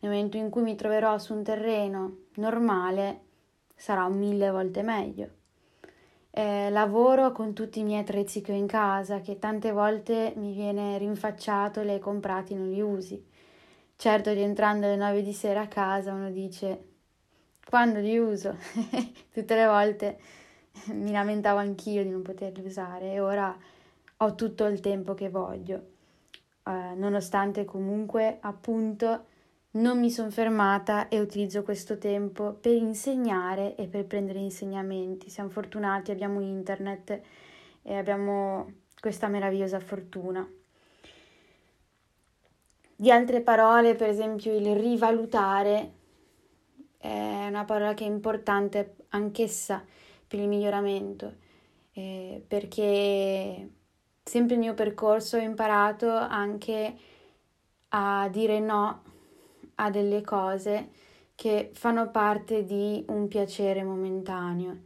[0.00, 3.20] Nel momento in cui mi troverò su un terreno normale,
[3.74, 5.28] sarà mille volte meglio.
[6.30, 10.52] Eh, lavoro con tutti i miei attrezzi che ho in casa, che tante volte mi
[10.54, 13.22] viene rinfacciato, li hai comprati, non li usi.
[13.96, 16.84] Certo, rientrando alle nove di sera a casa, uno dice,
[17.66, 18.56] quando li uso?
[19.30, 20.18] Tutte le volte
[20.92, 23.54] mi lamentavo anch'io di non poterli usare e ora
[24.16, 25.82] ho tutto il tempo che voglio,
[26.66, 29.26] eh, nonostante comunque appunto
[29.72, 35.30] non mi sono fermata e utilizzo questo tempo per insegnare e per prendere insegnamenti.
[35.30, 37.20] Siamo fortunati, abbiamo internet
[37.82, 40.48] e abbiamo questa meravigliosa fortuna.
[42.96, 45.92] Di altre parole, per esempio, il rivalutare
[46.98, 49.82] è una parola che è importante anch'essa
[50.26, 51.34] per il miglioramento,
[51.92, 53.70] eh, perché
[54.22, 56.94] sempre nel mio percorso ho imparato anche
[57.88, 59.02] a dire no
[59.82, 60.88] a delle cose
[61.34, 64.78] che fanno parte di un piacere momentaneo.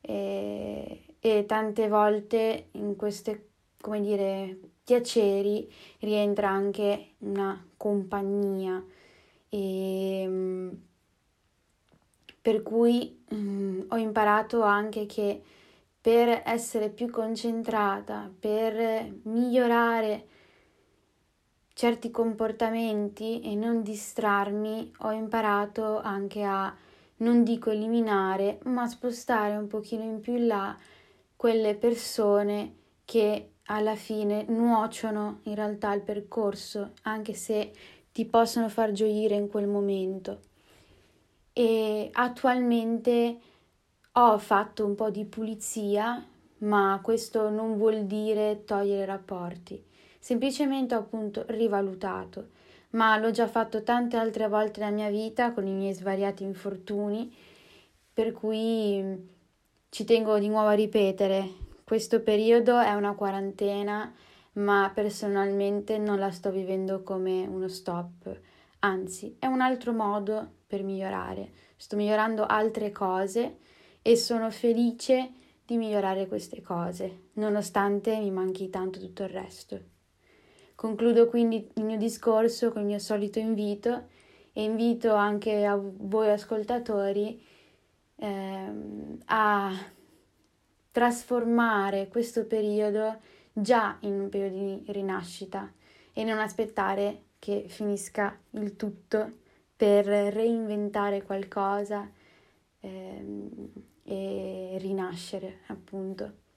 [0.00, 3.50] E, e tante volte in queste,
[3.80, 8.84] come dire, piaceri rientra anche una compagnia.
[9.48, 10.70] E mm,
[12.40, 15.40] per cui um, ho imparato anche che
[16.00, 20.26] per essere più concentrata, per migliorare
[21.82, 26.72] certi comportamenti e non distrarmi, ho imparato anche a
[27.16, 30.78] non dico eliminare, ma spostare un pochino in più in là
[31.34, 37.72] quelle persone che alla fine nuociono in realtà al percorso, anche se
[38.12, 40.38] ti possono far gioire in quel momento.
[41.52, 43.40] E attualmente
[44.12, 46.24] ho fatto un po' di pulizia,
[46.58, 49.90] ma questo non vuol dire togliere rapporti,
[50.22, 52.50] semplicemente ho appunto rivalutato,
[52.90, 57.34] ma l'ho già fatto tante altre volte nella mia vita con i miei svariati infortuni,
[58.12, 59.30] per cui
[59.88, 61.48] ci tengo di nuovo a ripetere,
[61.82, 64.14] questo periodo è una quarantena,
[64.52, 68.40] ma personalmente non la sto vivendo come uno stop,
[68.78, 71.50] anzi è un altro modo per migliorare.
[71.74, 73.58] Sto migliorando altre cose
[74.00, 75.32] e sono felice
[75.66, 79.91] di migliorare queste cose, nonostante mi manchi tanto tutto il resto.
[80.82, 84.08] Concludo quindi il mio discorso con il mio solito invito
[84.52, 87.40] e invito anche a voi ascoltatori
[88.16, 89.72] ehm, a
[90.90, 93.20] trasformare questo periodo
[93.52, 95.72] già in un periodo di rinascita
[96.12, 99.34] e non aspettare che finisca il tutto
[99.76, 102.10] per reinventare qualcosa
[102.80, 106.51] ehm, e rinascere, appunto.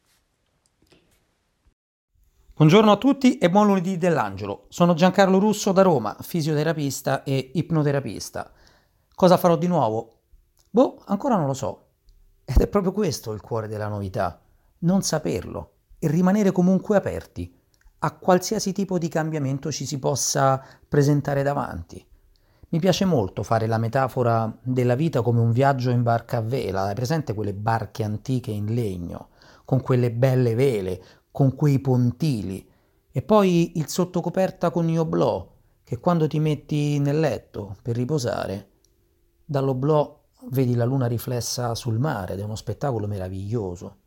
[2.57, 4.67] Buongiorno a tutti e buon lunedì dell'Angelo.
[4.69, 8.49] Sono Giancarlo Russo da Roma, fisioterapista e ipnoterapista.
[9.13, 10.19] Cosa farò di nuovo?
[10.69, 11.87] Boh, ancora non lo so.
[12.45, 14.39] Ed è proprio questo il cuore della novità,
[14.79, 17.53] non saperlo e rimanere comunque aperti
[17.99, 22.07] a qualsiasi tipo di cambiamento ci si possa presentare davanti.
[22.69, 26.83] Mi piace molto fare la metafora della vita come un viaggio in barca a vela,
[26.83, 29.31] hai presente quelle barche antiche in legno,
[29.65, 31.03] con quelle belle vele,
[31.35, 32.65] con quei pontili,
[33.11, 38.69] e poi il sottocoperta con gli oblò, che quando ti metti nel letto per riposare,
[39.43, 40.17] dall'oblò
[40.51, 43.97] vedi la luna riflessa sul mare ed è uno spettacolo meraviglioso,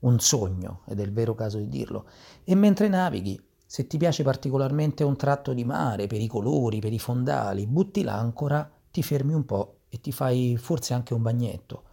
[0.00, 2.06] un sogno, ed è il vero caso di dirlo.
[2.44, 6.92] E mentre navighi, se ti piace particolarmente un tratto di mare, per i colori, per
[6.92, 11.84] i fondali, butti l'ancora, ti fermi un po' e ti fai forse anche un bagnetto.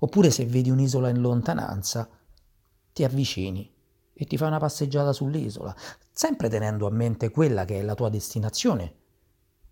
[0.00, 2.06] Oppure se vedi un'isola in lontananza,
[2.92, 3.72] ti avvicini
[4.18, 5.74] e ti fai una passeggiata sull'isola,
[6.10, 8.94] sempre tenendo a mente quella che è la tua destinazione,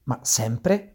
[0.05, 0.91] ma sempre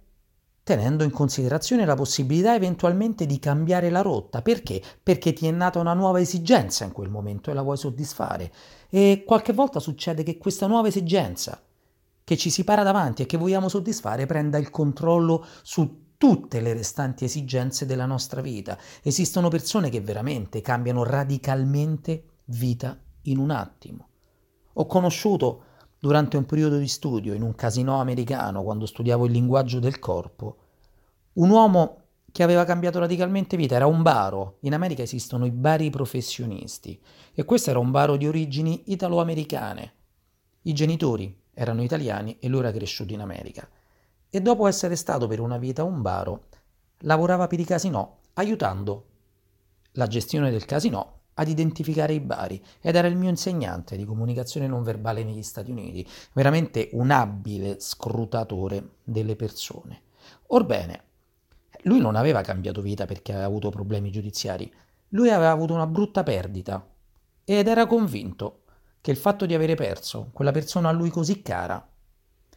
[0.62, 4.44] tenendo in considerazione la possibilità eventualmente di cambiare la rotta.
[4.44, 4.80] Perché?
[5.02, 8.54] Perché ti è nata una nuova esigenza in quel momento e la vuoi soddisfare.
[8.88, 11.60] E qualche volta succede che questa nuova esigenza
[12.24, 16.74] che ci si para davanti e che vogliamo soddisfare prenda il controllo su tutte le
[16.74, 18.78] restanti esigenze della nostra vita.
[19.02, 24.08] Esistono persone che veramente cambiano radicalmente vita in un attimo.
[24.74, 25.64] Ho conosciuto
[26.00, 30.58] durante un periodo di studio in un casino americano, quando studiavo il linguaggio del corpo,
[31.34, 31.98] un uomo
[32.32, 34.58] che aveva cambiato radicalmente vita, era un baro.
[34.62, 37.00] In America esistono i bari professionisti
[37.34, 39.94] e questo era un baro di origini italo-americane.
[40.64, 43.68] I genitori erano italiani e lui era cresciuto in America.
[44.30, 46.46] E dopo essere stato per una vita un baro,
[47.00, 49.06] lavorava per i casinò, aiutando
[49.94, 54.68] la gestione del casinò ad identificare i bari ed era il mio insegnante di comunicazione
[54.68, 60.02] non verbale negli Stati Uniti, veramente un abile scrutatore delle persone.
[60.48, 61.04] Orbene,
[61.84, 64.72] lui non aveva cambiato vita perché aveva avuto problemi giudiziari,
[65.10, 66.86] lui aveva avuto una brutta perdita
[67.46, 68.64] ed era convinto
[69.00, 71.88] che il fatto di avere perso quella persona a lui così cara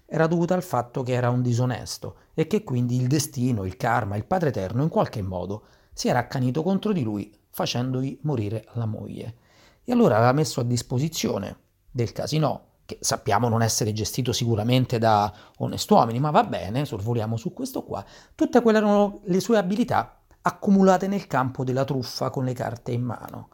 [0.05, 4.17] era dovuto al fatto che era un disonesto e che quindi il destino, il karma,
[4.17, 5.63] il Padre Eterno in qualche modo
[5.95, 9.37] si era accanito contro di lui facendogli morire la moglie.
[9.85, 11.57] E allora aveva messo a disposizione
[11.91, 17.53] del casino, che sappiamo non essere gestito sicuramente da onest'uomini, ma va bene, sorvoliamo su
[17.53, 22.55] questo qua, tutte quelle erano le sue abilità accumulate nel campo della truffa con le
[22.55, 23.49] carte in mano.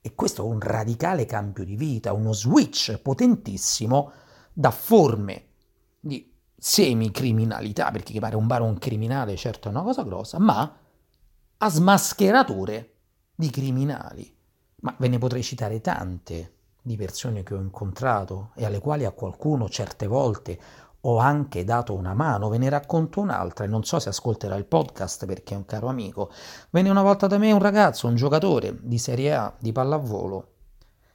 [0.00, 4.12] E questo è un radicale cambio di vita, uno switch potentissimo
[4.52, 5.46] da forme
[6.00, 10.76] di semi-criminalità, perché chi pare un bar un criminale, certo è una cosa grossa, ma
[11.58, 12.91] a smascheratore
[13.42, 14.32] di criminali,
[14.82, 19.10] ma ve ne potrei citare tante di persone che ho incontrato e alle quali a
[19.10, 20.58] qualcuno certe volte
[21.00, 24.66] ho anche dato una mano, ve ne racconto un'altra e non so se ascolterà il
[24.66, 26.30] podcast perché è un caro amico.
[26.70, 30.50] Venne una volta da me un ragazzo, un giocatore di Serie A di pallavolo,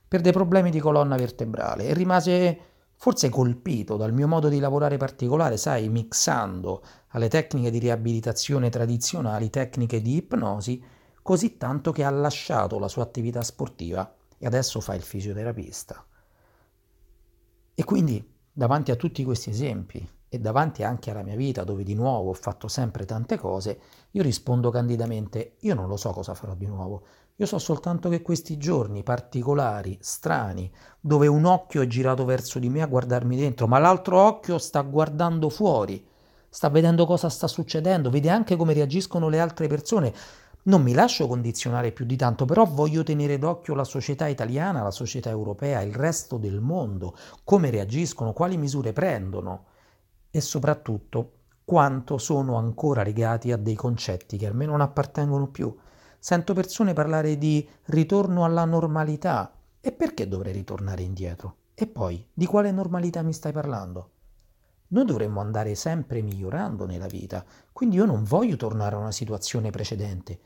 [0.06, 2.60] per dei problemi di colonna vertebrale e rimase
[2.98, 9.50] forse colpito dal mio modo di lavorare particolare, sai, mixando alle tecniche di riabilitazione tradizionali
[9.50, 10.96] tecniche di ipnosi,
[11.28, 16.02] così tanto che ha lasciato la sua attività sportiva e adesso fa il fisioterapista.
[17.76, 21.96] E quindi, davanti a tutti questi esempi e davanti anche alla mia vita, dove di
[21.96, 23.78] nuovo ho fatto sempre tante cose,
[24.12, 27.04] io rispondo candidamente, io non lo so cosa farò di nuovo,
[27.36, 32.70] io so soltanto che questi giorni particolari, strani, dove un occhio è girato verso di
[32.70, 36.08] me a guardarmi dentro, ma l'altro occhio sta guardando fuori,
[36.48, 40.14] sta vedendo cosa sta succedendo, vede anche come reagiscono le altre persone.
[40.68, 44.92] Non mi lascio condizionare più di tanto, però voglio tenere d'occhio la società italiana, la
[44.92, 47.16] società europea, il resto del mondo,
[47.46, 49.66] come reagiscono, quali misure prendono
[50.30, 51.32] e soprattutto
[51.64, 55.74] quanto sono ancora legati a dei concetti che a me non appartengono più.
[56.20, 59.54] Sento persone parlare di ritorno alla normalità.
[59.80, 61.56] E perché dovrei ritornare indietro?
[61.76, 64.10] E poi, di quale normalità mi stai parlando?
[64.90, 69.70] Noi dovremmo andare sempre migliorando nella vita, quindi io non voglio tornare a una situazione
[69.70, 70.40] precedente.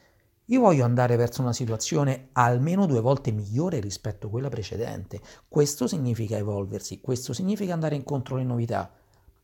[0.52, 5.22] Io voglio andare verso una situazione almeno due volte migliore rispetto a quella precedente.
[5.48, 8.92] Questo significa evolversi, questo significa andare incontro alle novità.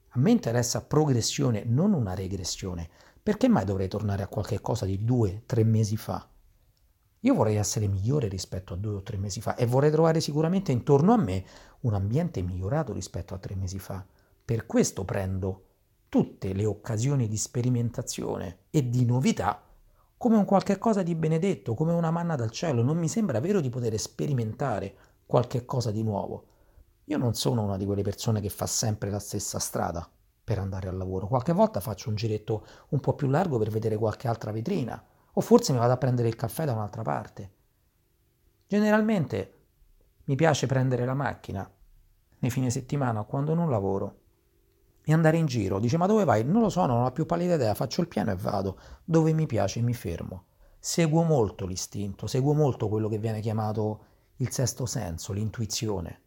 [0.10, 2.90] A me interessa progressione, non una regressione.
[3.24, 6.28] Perché mai dovrei tornare a qualche cosa di due, tre mesi fa?
[7.22, 10.74] Io vorrei essere migliore rispetto a due o tre mesi fa e vorrei trovare sicuramente
[10.74, 11.46] intorno a me
[11.82, 14.06] un ambiente migliorato rispetto a tre mesi fa.
[14.44, 15.68] Per questo prendo
[16.10, 19.67] tutte le occasioni di sperimentazione e di novità
[20.18, 22.82] come un qualche cosa di benedetto, come una manna dal cielo.
[22.82, 24.96] Non mi sembra vero di poter sperimentare
[25.26, 26.46] qualche cosa di nuovo.
[27.06, 30.10] Io non sono una di quelle persone che fa sempre la stessa strada
[30.44, 31.28] per andare al lavoro.
[31.28, 35.02] Qualche volta faccio un giretto un po' più largo per vedere qualche altra vetrina,
[35.34, 37.52] o forse mi vado a prendere il caffè da un'altra parte.
[38.68, 39.54] Generalmente
[40.26, 41.70] mi piace prendere la macchina
[42.40, 44.22] nei fine settimana quando non lavoro
[45.10, 45.80] e andare in giro.
[45.80, 46.44] Dice ma dove vai?
[46.44, 48.78] Non lo so, non ho la più pallida idea, faccio il piano e vado.
[49.06, 50.48] Dove mi piace mi fermo.
[50.78, 54.04] Seguo molto l'istinto, seguo molto quello che viene chiamato
[54.36, 56.22] il sesto senso, l'intuizione.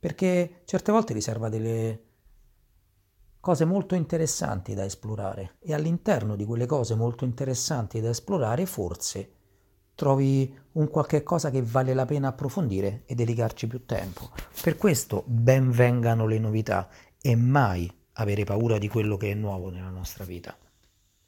[0.00, 2.04] Perché certe volte riserva delle,
[3.38, 9.32] cose molto interessanti da esplorare e all'interno di quelle cose molto interessanti da esplorare forse
[9.94, 14.30] trovi un qualche cosa che vale la pena approfondire e dedicarci più tempo.
[14.60, 16.88] Per questo ben vengano le novità
[17.26, 20.54] e mai avere paura di quello che è nuovo nella nostra vita.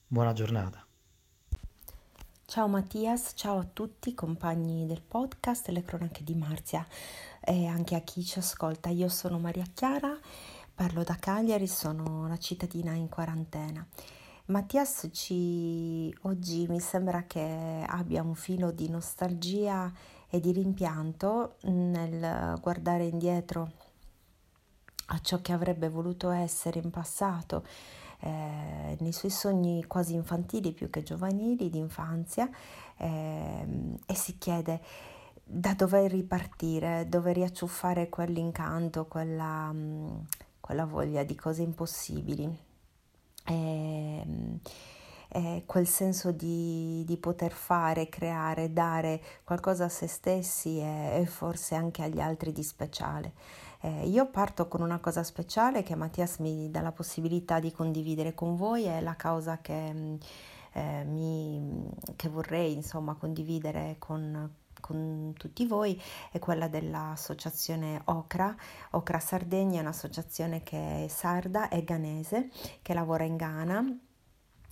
[0.07, 0.85] Buona giornata.
[2.45, 6.87] Ciao Mattias, ciao a tutti compagni del podcast Le cronache di Marzia
[7.41, 8.91] e anche a chi ci ascolta.
[8.91, 10.15] Io sono Maria Chiara
[10.75, 13.87] Parlo da Cagliari, sono una cittadina in quarantena.
[14.49, 19.91] Mattias ci, oggi mi sembra che abbia un filo di nostalgia
[20.29, 23.73] e di rimpianto nel guardare indietro
[25.07, 27.65] a ciò che avrebbe voluto essere in passato,
[28.21, 32.49] eh, nei suoi sogni quasi infantili più che giovanili di infanzia
[32.97, 33.67] eh,
[34.07, 34.81] e si chiede
[35.45, 39.73] da dove ripartire, dove riacciuffare quell'incanto, quella...
[39.73, 40.25] Mh,
[40.67, 42.45] quella voglia di cose impossibili,
[43.45, 44.59] e, ehm,
[45.29, 51.27] e quel senso di, di, poter fare, creare, dare qualcosa a se stessi e, e
[51.27, 53.33] forse anche agli altri di speciale.
[53.81, 58.35] Eh, io parto con una cosa speciale che Mattias mi dà la possibilità di condividere
[58.35, 60.19] con voi, è la causa che,
[60.73, 64.51] eh, mi, che vorrei insomma condividere con,
[64.81, 66.01] con tutti voi
[66.31, 68.55] è quella dell'associazione Ocra.
[68.93, 72.51] Ocra Sardegna è un'associazione che è sarda e ghanese,
[72.83, 73.99] che lavora in Ghana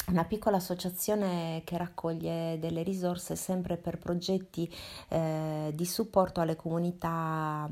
[0.09, 4.71] una piccola associazione che raccoglie delle risorse sempre per progetti
[5.09, 7.69] eh, di supporto alle comunità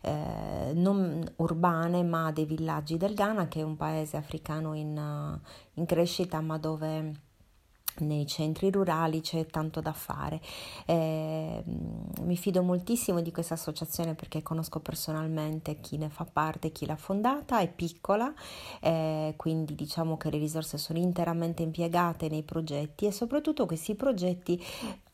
[0.00, 5.38] eh, non urbane ma dei villaggi del Ghana che è un paese africano in,
[5.74, 7.24] in crescita ma dove
[7.98, 10.40] nei centri rurali c'è tanto da fare.
[10.86, 16.86] Eh, mi fido moltissimo di questa associazione perché conosco personalmente chi ne fa parte, chi
[16.86, 18.32] l'ha fondata, è piccola,
[18.80, 24.62] eh, quindi diciamo che le risorse sono interamente impiegate nei progetti e soprattutto questi progetti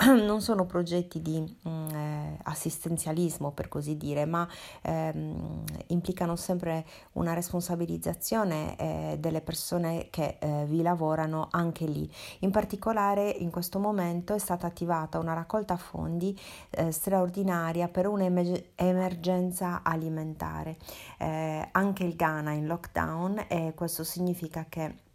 [0.25, 4.49] non sono progetti di mm, eh, assistenzialismo per così dire, ma
[4.83, 12.11] ehm, implicano sempre una responsabilizzazione eh, delle persone che eh, vi lavorano anche lì.
[12.41, 16.39] In particolare in questo momento è stata attivata una raccolta fondi
[16.71, 20.77] eh, straordinaria per un'emergenza alimentare.
[21.19, 25.11] Eh, anche il Ghana è in lockdown e questo significa che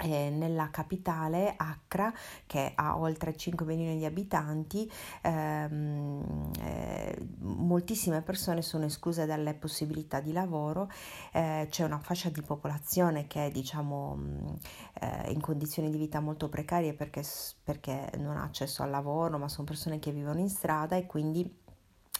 [0.00, 2.12] eh, nella capitale Accra
[2.46, 4.90] che ha oltre 5 milioni di abitanti
[5.22, 10.90] ehm, eh, moltissime persone sono escluse dalle possibilità di lavoro
[11.32, 14.18] eh, c'è una fascia di popolazione che è diciamo
[15.00, 17.22] eh, in condizioni di vita molto precarie perché,
[17.62, 21.59] perché non ha accesso al lavoro ma sono persone che vivono in strada e quindi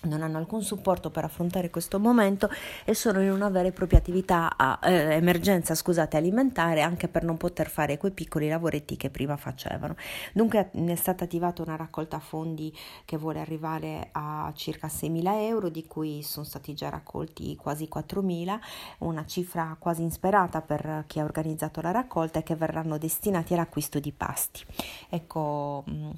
[0.03, 2.49] non hanno alcun supporto per affrontare questo momento
[2.85, 7.25] e sono in una vera e propria attività a, eh, emergenza scusate, alimentare anche per
[7.25, 9.97] non poter fare quei piccoli lavoretti che prima facevano.
[10.33, 12.75] Dunque è stata attivata una raccolta fondi
[13.05, 18.59] che vuole arrivare a circa 6.000 euro, di cui sono stati già raccolti quasi 4.000,
[18.99, 23.99] una cifra quasi insperata per chi ha organizzato la raccolta e che verranno destinati all'acquisto
[23.99, 24.65] di pasti.
[25.09, 26.11] Ecco mm,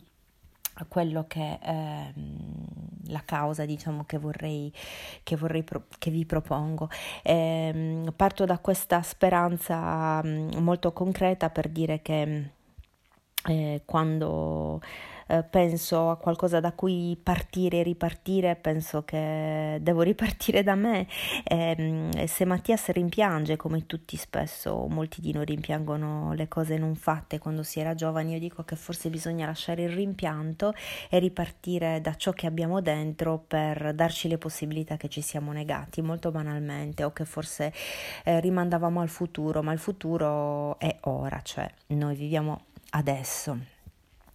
[0.89, 1.71] quello che è
[2.15, 2.67] ehm,
[3.09, 4.73] la causa diciamo che vorrei
[5.23, 6.89] che, vorrei pro- che vi propongo.
[7.23, 12.51] Ehm, parto da questa speranza mm, molto concreta per dire che
[13.45, 14.81] eh, quando
[15.27, 21.07] eh, penso a qualcosa da cui partire e ripartire, penso che devo ripartire da me.
[21.45, 26.95] E, ehm, se Mattias rimpiange, come tutti spesso, molti di noi rimpiangono le cose non
[26.95, 30.73] fatte quando si era giovani, io dico che forse bisogna lasciare il rimpianto
[31.09, 36.03] e ripartire da ciò che abbiamo dentro per darci le possibilità che ci siamo negati,
[36.03, 37.73] molto banalmente, o che forse
[38.25, 43.72] eh, rimandavamo al futuro, ma il futuro è ora, cioè noi viviamo adesso.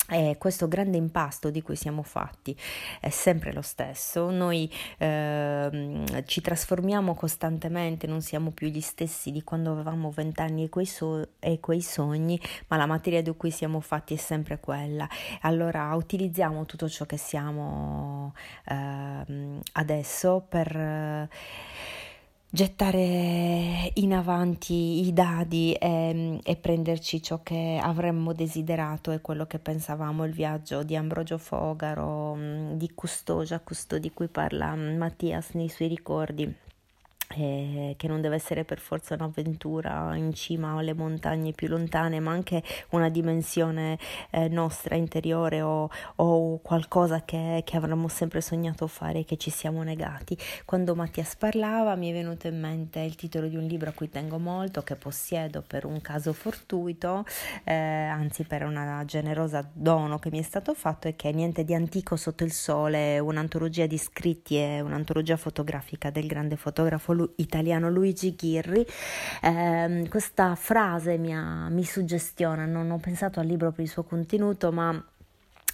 [0.09, 2.57] E questo grande impasto di cui siamo fatti
[3.01, 9.43] è sempre lo stesso, noi eh, ci trasformiamo costantemente, non siamo più gli stessi di
[9.43, 14.13] quando avevamo vent'anni e, so- e quei sogni, ma la materia di cui siamo fatti
[14.13, 15.09] è sempre quella.
[15.41, 18.33] Allora utilizziamo tutto ciò che siamo
[18.65, 21.27] eh, adesso per...
[22.49, 29.59] Gettare in avanti i dadi e, e, prenderci ciò che avremmo desiderato e quello che
[29.59, 35.67] pensavamo il viaggio di Ambrogio Fogaro, mm, di Custogia, Custo di cui parla Mattias nei
[35.67, 36.65] suoi ricordi
[37.35, 42.31] eh, che non deve essere per forza un'avventura in cima alle montagne più lontane, ma
[42.31, 43.97] anche una dimensione
[44.29, 49.49] eh, nostra interiore o, o qualcosa che, che, avremmo sempre sognato fare e che ci
[49.49, 50.37] siamo negati.
[50.65, 54.09] Quando Mattias parlava mi è venuto in mente il titolo di un libro a cui
[54.09, 57.25] tengo molto, che possiedo per un caso fortuito,
[57.63, 61.63] eh, anzi per una generosa dono che mi è stato fatto e che è Niente
[61.63, 67.89] di antico sotto il sole, un'antologia di scritti e un'antologia fotografica del grande fotografo italiano
[67.89, 68.85] Luigi Ghirri.
[69.41, 74.03] Eh, questa frase mi, ha, mi suggestiona, non ho pensato al libro per il suo
[74.03, 75.03] contenuto, ma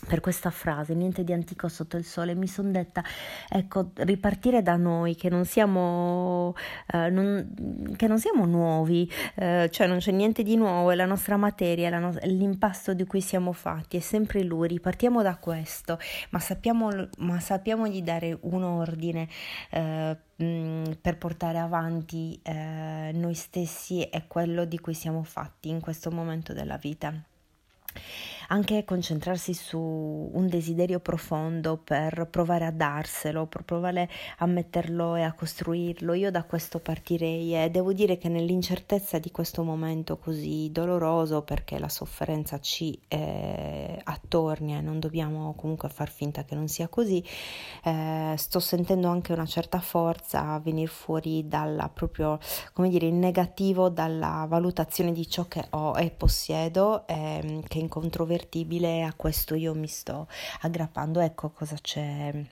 [0.07, 3.03] per questa frase, niente di antico sotto il sole, mi sono detta,
[3.49, 6.53] ecco, ripartire da noi, che non siamo,
[6.91, 11.05] eh, non, che non siamo nuovi, eh, cioè non c'è niente di nuovo, è la
[11.05, 15.97] nostra materia, la no- l'impasto di cui siamo fatti, è sempre lui, ripartiamo da questo,
[16.31, 16.89] ma sappiamo,
[17.19, 19.27] ma sappiamo di dare un ordine.
[19.69, 26.11] Eh, per portare avanti eh, noi stessi e quello di cui siamo fatti in questo
[26.11, 27.13] momento della vita
[28.53, 35.23] anche concentrarsi su un desiderio profondo per provare a darselo, per provare a metterlo e
[35.23, 36.13] a costruirlo.
[36.13, 41.79] Io da questo partirei e devo dire che nell'incertezza di questo momento così doloroso, perché
[41.79, 47.25] la sofferenza ci eh, attornia e non dobbiamo comunque far finta che non sia così,
[47.83, 52.37] eh, sto sentendo anche una certa forza venire fuori dalla proprio,
[52.71, 58.41] come dire, in negativo dalla valutazione di ciò che ho e possiedo, eh, che incontrovertibile
[58.43, 60.27] incontrovertibile, a questo io mi sto
[60.61, 62.45] aggrappando, ecco cosa c'è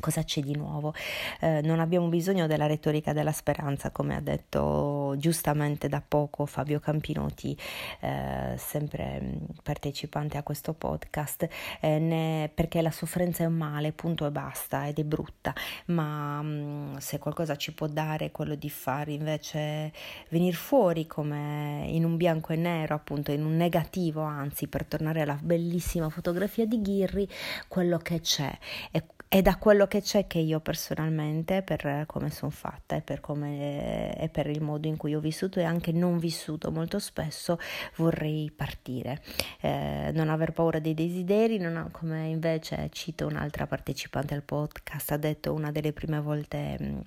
[0.00, 0.94] Cosa c'è di nuovo?
[1.40, 6.80] Eh, non abbiamo bisogno della retorica della speranza, come ha detto giustamente da poco Fabio
[6.80, 7.56] Campinotti,
[8.00, 11.48] eh, sempre mm, partecipante a questo podcast,
[11.80, 15.54] eh, né, perché la sofferenza è un male, punto e basta, ed è brutta,
[15.86, 19.92] ma mh, mm, se qualcosa ci può dare quello di fare invece
[20.28, 25.22] venire fuori come in un bianco e nero, appunto in un negativo, anzi per tornare
[25.22, 27.28] alla bellissima fotografia di Ghirri,
[27.68, 28.56] quello che c'è
[28.90, 33.20] è è da quello che c'è che io personalmente, per come sono fatta e per,
[33.20, 37.58] come, e per il modo in cui ho vissuto e anche non vissuto molto spesso,
[37.96, 39.22] vorrei partire.
[39.60, 45.16] Eh, non aver paura dei desideri, ho, come invece cito un'altra partecipante al podcast, ha
[45.16, 47.04] detto una delle prime volte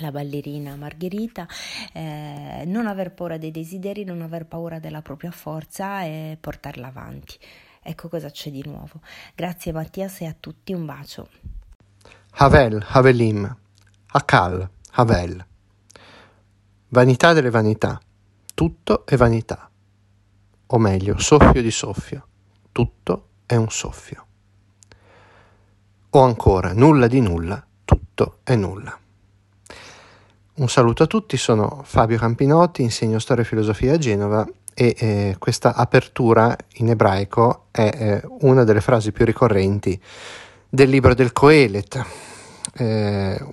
[0.00, 1.46] la ballerina Margherita,
[1.92, 7.38] eh, non aver paura dei desideri, non aver paura della propria forza e portarla avanti.
[7.86, 9.02] Ecco cosa c'è di nuovo.
[9.34, 11.28] Grazie Mattias e a tutti un bacio.
[12.36, 13.56] Havel, Havelim,
[14.06, 15.46] Akal, Havel.
[16.88, 18.00] Vanità delle vanità.
[18.54, 19.68] Tutto è vanità.
[20.66, 22.26] o meglio, soffio di soffio.
[22.72, 24.26] Tutto è un soffio.
[26.08, 28.98] O ancora, nulla di nulla, tutto è nulla.
[30.54, 35.36] Un saluto a tutti, sono Fabio Campinotti, insegno storia e filosofia a Genova e eh,
[35.38, 39.98] questa apertura in ebraico è eh, una delle frasi più ricorrenti
[40.68, 42.04] del libro del Coelet.
[42.76, 43.46] Eh,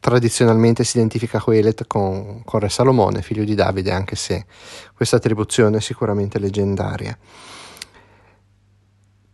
[0.00, 4.46] tradizionalmente si identifica Coelet con, con Re Salomone, figlio di Davide, anche se
[4.94, 7.16] questa attribuzione è sicuramente leggendaria.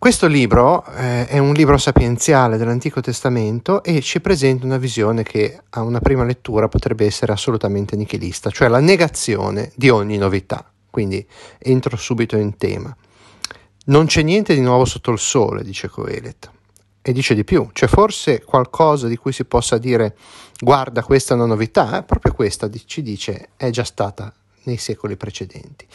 [0.03, 5.61] Questo libro eh, è un libro sapienziale dell'Antico Testamento e ci presenta una visione che
[5.71, 10.72] a una prima lettura potrebbe essere assolutamente nichilista, cioè la negazione di ogni novità.
[10.93, 11.27] Quindi
[11.59, 12.95] entro subito in tema.
[13.87, 16.51] Non c'è niente di nuovo sotto il sole, dice Coelet.
[17.01, 20.17] E dice di più, c'è forse qualcosa di cui si possa dire
[20.61, 21.99] guarda questa è una novità?
[21.99, 22.03] Eh?
[22.03, 24.33] Proprio questa ci dice è già stata
[24.65, 25.87] nei secoli precedenti.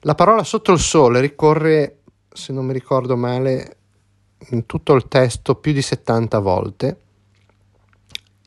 [0.00, 3.76] La parola sotto il sole ricorre se non mi ricordo male,
[4.50, 7.00] in tutto il testo più di 70 volte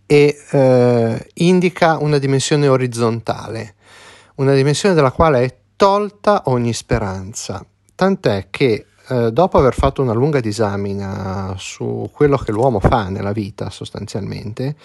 [0.05, 3.75] e eh, indica una dimensione orizzontale,
[4.35, 7.61] una dimensione dalla quale è tolta ogni speranza.
[7.93, 13.33] Tant'è che eh, dopo aver fatto una lunga disamina su quello che l'uomo fa nella
[13.33, 14.77] vita sostanzialmente,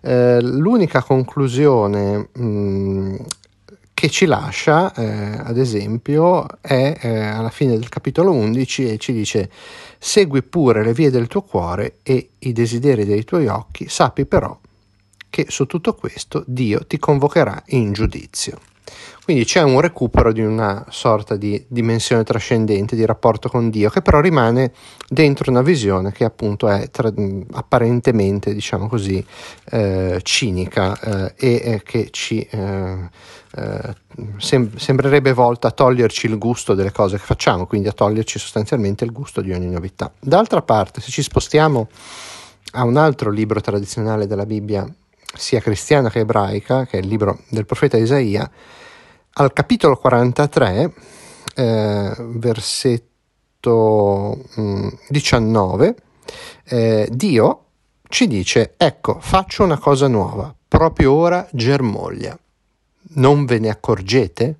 [0.00, 3.16] eh, l'unica conclusione mh,
[3.92, 9.12] che ci lascia, eh, ad esempio, è eh, alla fine del capitolo 11 e ci
[9.12, 9.50] dice
[9.98, 14.58] segui pure le vie del tuo cuore e i desideri dei tuoi occhi, sappi però
[15.28, 18.58] che su tutto questo Dio ti convocherà in giudizio.
[19.24, 24.02] Quindi c'è un recupero di una sorta di dimensione trascendente, di rapporto con Dio, che
[24.02, 24.72] però rimane
[25.08, 27.12] dentro una visione che appunto è tra,
[27.52, 29.24] apparentemente, diciamo così,
[29.70, 33.08] eh, cinica eh, e che ci eh,
[33.56, 33.94] eh,
[34.36, 39.04] sem- sembrerebbe volta a toglierci il gusto delle cose che facciamo, quindi a toglierci sostanzialmente
[39.04, 40.12] il gusto di ogni novità.
[40.20, 41.88] D'altra parte, se ci spostiamo
[42.72, 44.86] a un altro libro tradizionale della Bibbia,
[45.34, 48.48] sia cristiana che ebraica, che è il libro del profeta Isaia,
[49.38, 50.92] al capitolo 43,
[51.54, 55.94] eh, versetto mh, 19,
[56.64, 57.64] eh, Dio
[58.08, 62.38] ci dice, ecco, faccio una cosa nuova, proprio ora germoglia.
[63.08, 64.58] Non ve ne accorgete?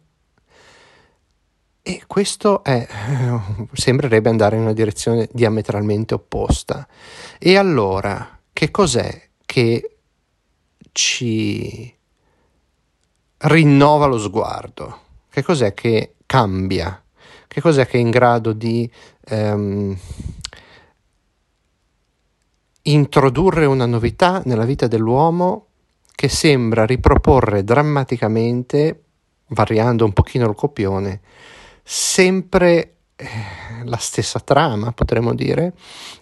[1.83, 2.87] E questo è,
[3.73, 6.87] sembrerebbe andare in una direzione diametralmente opposta.
[7.39, 9.96] E allora, che cos'è che
[10.97, 11.95] ci
[13.37, 15.01] rinnova lo sguardo?
[15.29, 17.03] Che cos'è che cambia?
[17.47, 18.91] Che cos'è che è in grado di
[19.27, 19.95] ehm,
[22.83, 25.67] introdurre una novità nella vita dell'uomo
[26.15, 29.03] che sembra riproporre drammaticamente,
[29.49, 31.21] variando un pochino il copione,
[31.83, 33.29] sempre eh,
[33.87, 35.73] la stessa trama, potremmo dire.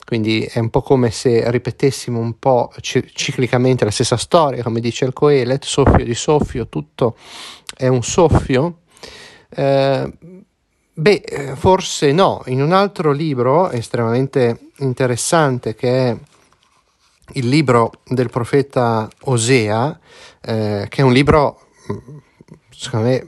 [0.04, 5.04] Quindi è un po' come se ripetessimo un po' ciclicamente la stessa storia, come dice
[5.04, 7.16] il Coelet, soffio di soffio, tutto
[7.76, 8.80] è un soffio.
[9.48, 10.12] Eh,
[10.92, 12.42] beh, eh, forse no.
[12.46, 16.16] In un altro libro estremamente interessante che è
[17.32, 19.98] il libro del profeta Osea,
[20.40, 21.68] eh, che è un libro,
[22.70, 23.26] secondo me,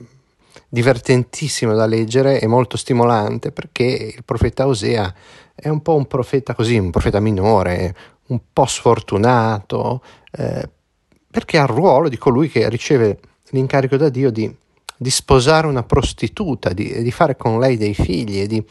[0.69, 5.13] divertentissimo da leggere e molto stimolante perché il profeta Osea
[5.55, 7.95] è un po' un profeta così, un profeta minore,
[8.29, 10.03] un po' sfortunato,
[10.33, 10.69] eh,
[11.31, 13.19] perché ha il ruolo di colui che riceve
[13.51, 14.55] l'incarico da Dio di,
[14.97, 18.65] di sposare una prostituta, di, di, fare con lei dei figli e di,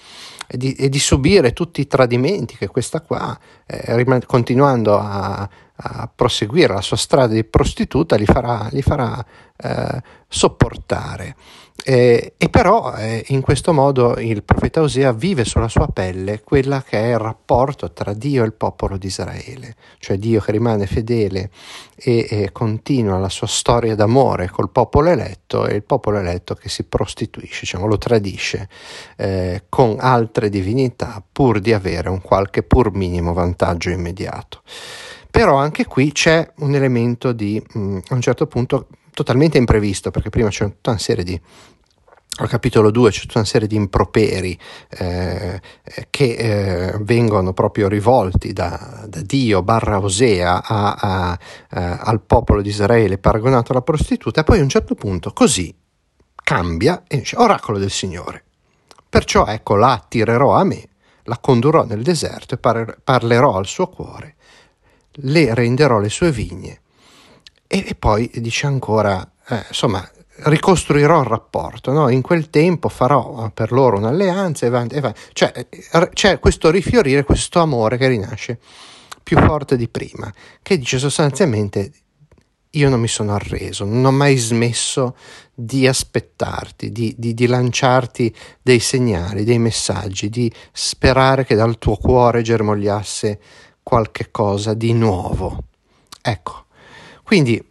[0.47, 6.09] e di, e subire tutti i tradimenti che questa qua, eh, rim- continuando a, a,
[6.13, 9.23] proseguire la sua strada di prostituta, gli farà, gli farà
[9.57, 11.35] eh, sopportare.
[11.87, 16.81] Eh, e però eh, in questo modo il profeta Osea vive sulla sua pelle quella
[16.81, 20.87] che è il rapporto tra Dio e il popolo di Israele, cioè Dio che rimane
[20.87, 21.51] fedele
[21.95, 26.69] e, e continua la sua storia d'amore col popolo eletto e il popolo eletto che
[26.69, 28.67] si prostituisce, diciamo, lo tradisce
[29.17, 34.63] eh, con altre divinità pur di avere un qualche pur minimo vantaggio immediato.
[35.29, 40.09] Però anche qui c'è un elemento di, mh, mm, a un certo punto, totalmente imprevisto,
[40.09, 41.39] perché prima c'è tutta una serie di
[42.37, 44.57] al capitolo 2 c'è tutta una serie di improperi
[44.89, 45.61] eh,
[46.09, 52.61] che eh, vengono proprio rivolti da, da Dio barra Osea a, a, a, al popolo
[52.61, 55.73] di Israele paragonato alla prostituta e poi a un certo punto così
[56.43, 58.43] cambia e dice oracolo del Signore
[59.07, 60.89] perciò ecco la attirerò a me
[61.23, 64.35] la condurrò nel deserto e par- parlerò al suo cuore
[65.19, 66.81] le renderò le sue vigne.
[67.67, 70.07] E, e poi dice ancora eh, insomma
[70.37, 72.09] ricostruirò il rapporto, no?
[72.09, 75.13] in quel tempo farò per loro un'alleanza, e va, e va.
[75.33, 75.67] Cioè,
[76.13, 78.59] c'è questo rifiorire, questo amore che rinasce
[79.23, 80.31] più forte di prima,
[80.61, 81.91] che dice sostanzialmente
[82.71, 85.15] io non mi sono arreso, non ho mai smesso
[85.53, 91.95] di aspettarti, di, di, di, lanciarti dei segnali, dei messaggi, di sperare che dal tuo
[91.95, 93.39] cuore germogliasse
[93.81, 95.63] qualche cosa di nuovo.
[96.21, 96.65] Ecco,
[97.23, 97.63] quindi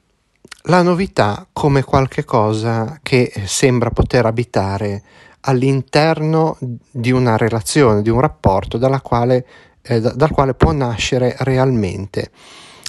[0.66, 5.02] la novità come qualche cosa che sembra poter abitare
[5.40, 6.56] all'interno
[6.90, 9.46] di una relazione, di un rapporto quale,
[9.82, 12.30] eh, dal quale può nascere realmente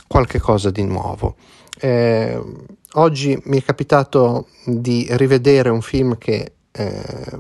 [0.07, 1.36] qualche cosa di nuovo.
[1.78, 2.41] Eh,
[2.93, 7.39] oggi mi è capitato di rivedere un film che eh,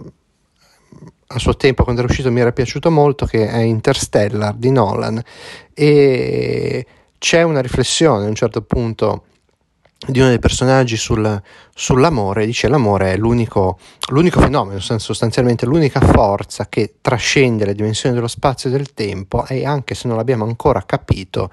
[1.27, 5.21] a suo tempo quando era uscito mi era piaciuto molto che è Interstellar di Nolan
[5.73, 6.85] e
[7.17, 9.23] c'è una riflessione a un certo punto
[10.07, 11.41] di uno dei personaggi sul,
[11.73, 13.79] sull'amore, dice l'amore è l'unico,
[14.09, 19.65] l'unico fenomeno, sostanzialmente l'unica forza che trascende le dimensioni dello spazio e del tempo e
[19.65, 21.49] anche se non l'abbiamo ancora capito,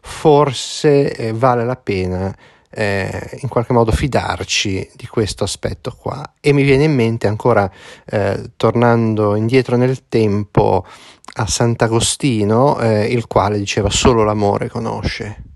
[0.00, 2.34] forse eh, vale la pena
[2.70, 6.34] eh, in qualche modo fidarci di questo aspetto qua.
[6.40, 7.70] E mi viene in mente ancora,
[8.06, 10.86] eh, tornando indietro nel tempo,
[11.34, 15.51] a Sant'Agostino, eh, il quale diceva solo l'amore conosce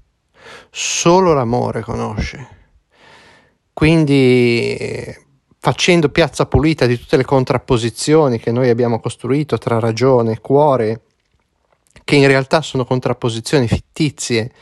[0.78, 2.48] solo l'amore conosce.
[3.72, 5.14] Quindi
[5.58, 11.00] facendo piazza pulita di tutte le contrapposizioni che noi abbiamo costruito tra ragione e cuore,
[12.04, 14.52] che in realtà sono contrapposizioni fittizie,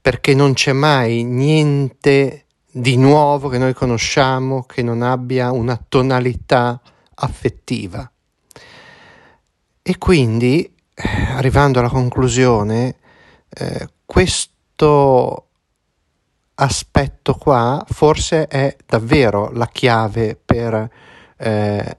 [0.00, 6.80] perché non c'è mai niente di nuovo che noi conosciamo che non abbia una tonalità
[7.16, 8.10] affettiva.
[9.82, 12.96] E quindi, arrivando alla conclusione,
[13.50, 14.51] eh, questo
[14.82, 15.46] questo
[16.54, 20.90] aspetto qua forse è davvero la chiave per
[21.36, 21.98] eh,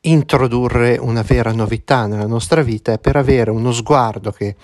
[0.00, 4.56] introdurre una vera novità nella nostra vita e per avere uno sguardo che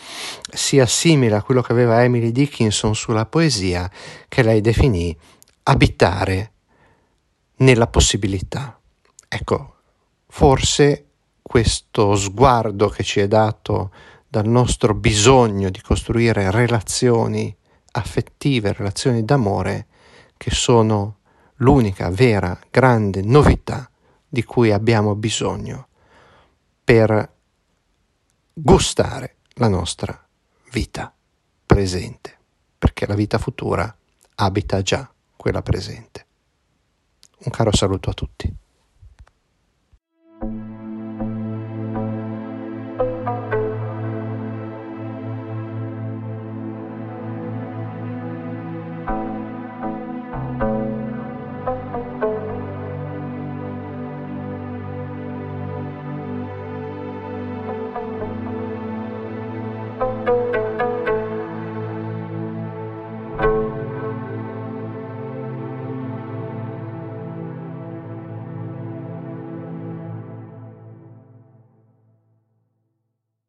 [0.50, 3.88] sia simile a quello che aveva Emily Dickinson sulla poesia,
[4.26, 5.16] che lei definì
[5.64, 6.52] abitare
[7.58, 8.76] nella possibilità.
[9.28, 9.74] Ecco,
[10.26, 11.06] forse
[11.40, 13.90] questo sguardo che ci è dato
[14.34, 17.56] dal nostro bisogno di costruire relazioni
[17.92, 19.86] affettive, relazioni d'amore,
[20.36, 21.18] che sono
[21.58, 23.88] l'unica vera grande novità
[24.28, 25.86] di cui abbiamo bisogno
[26.82, 27.32] per
[28.52, 30.20] gustare la nostra
[30.72, 31.14] vita
[31.64, 32.36] presente,
[32.76, 33.96] perché la vita futura
[34.34, 36.26] abita già quella presente.
[37.44, 38.52] Un caro saluto a tutti.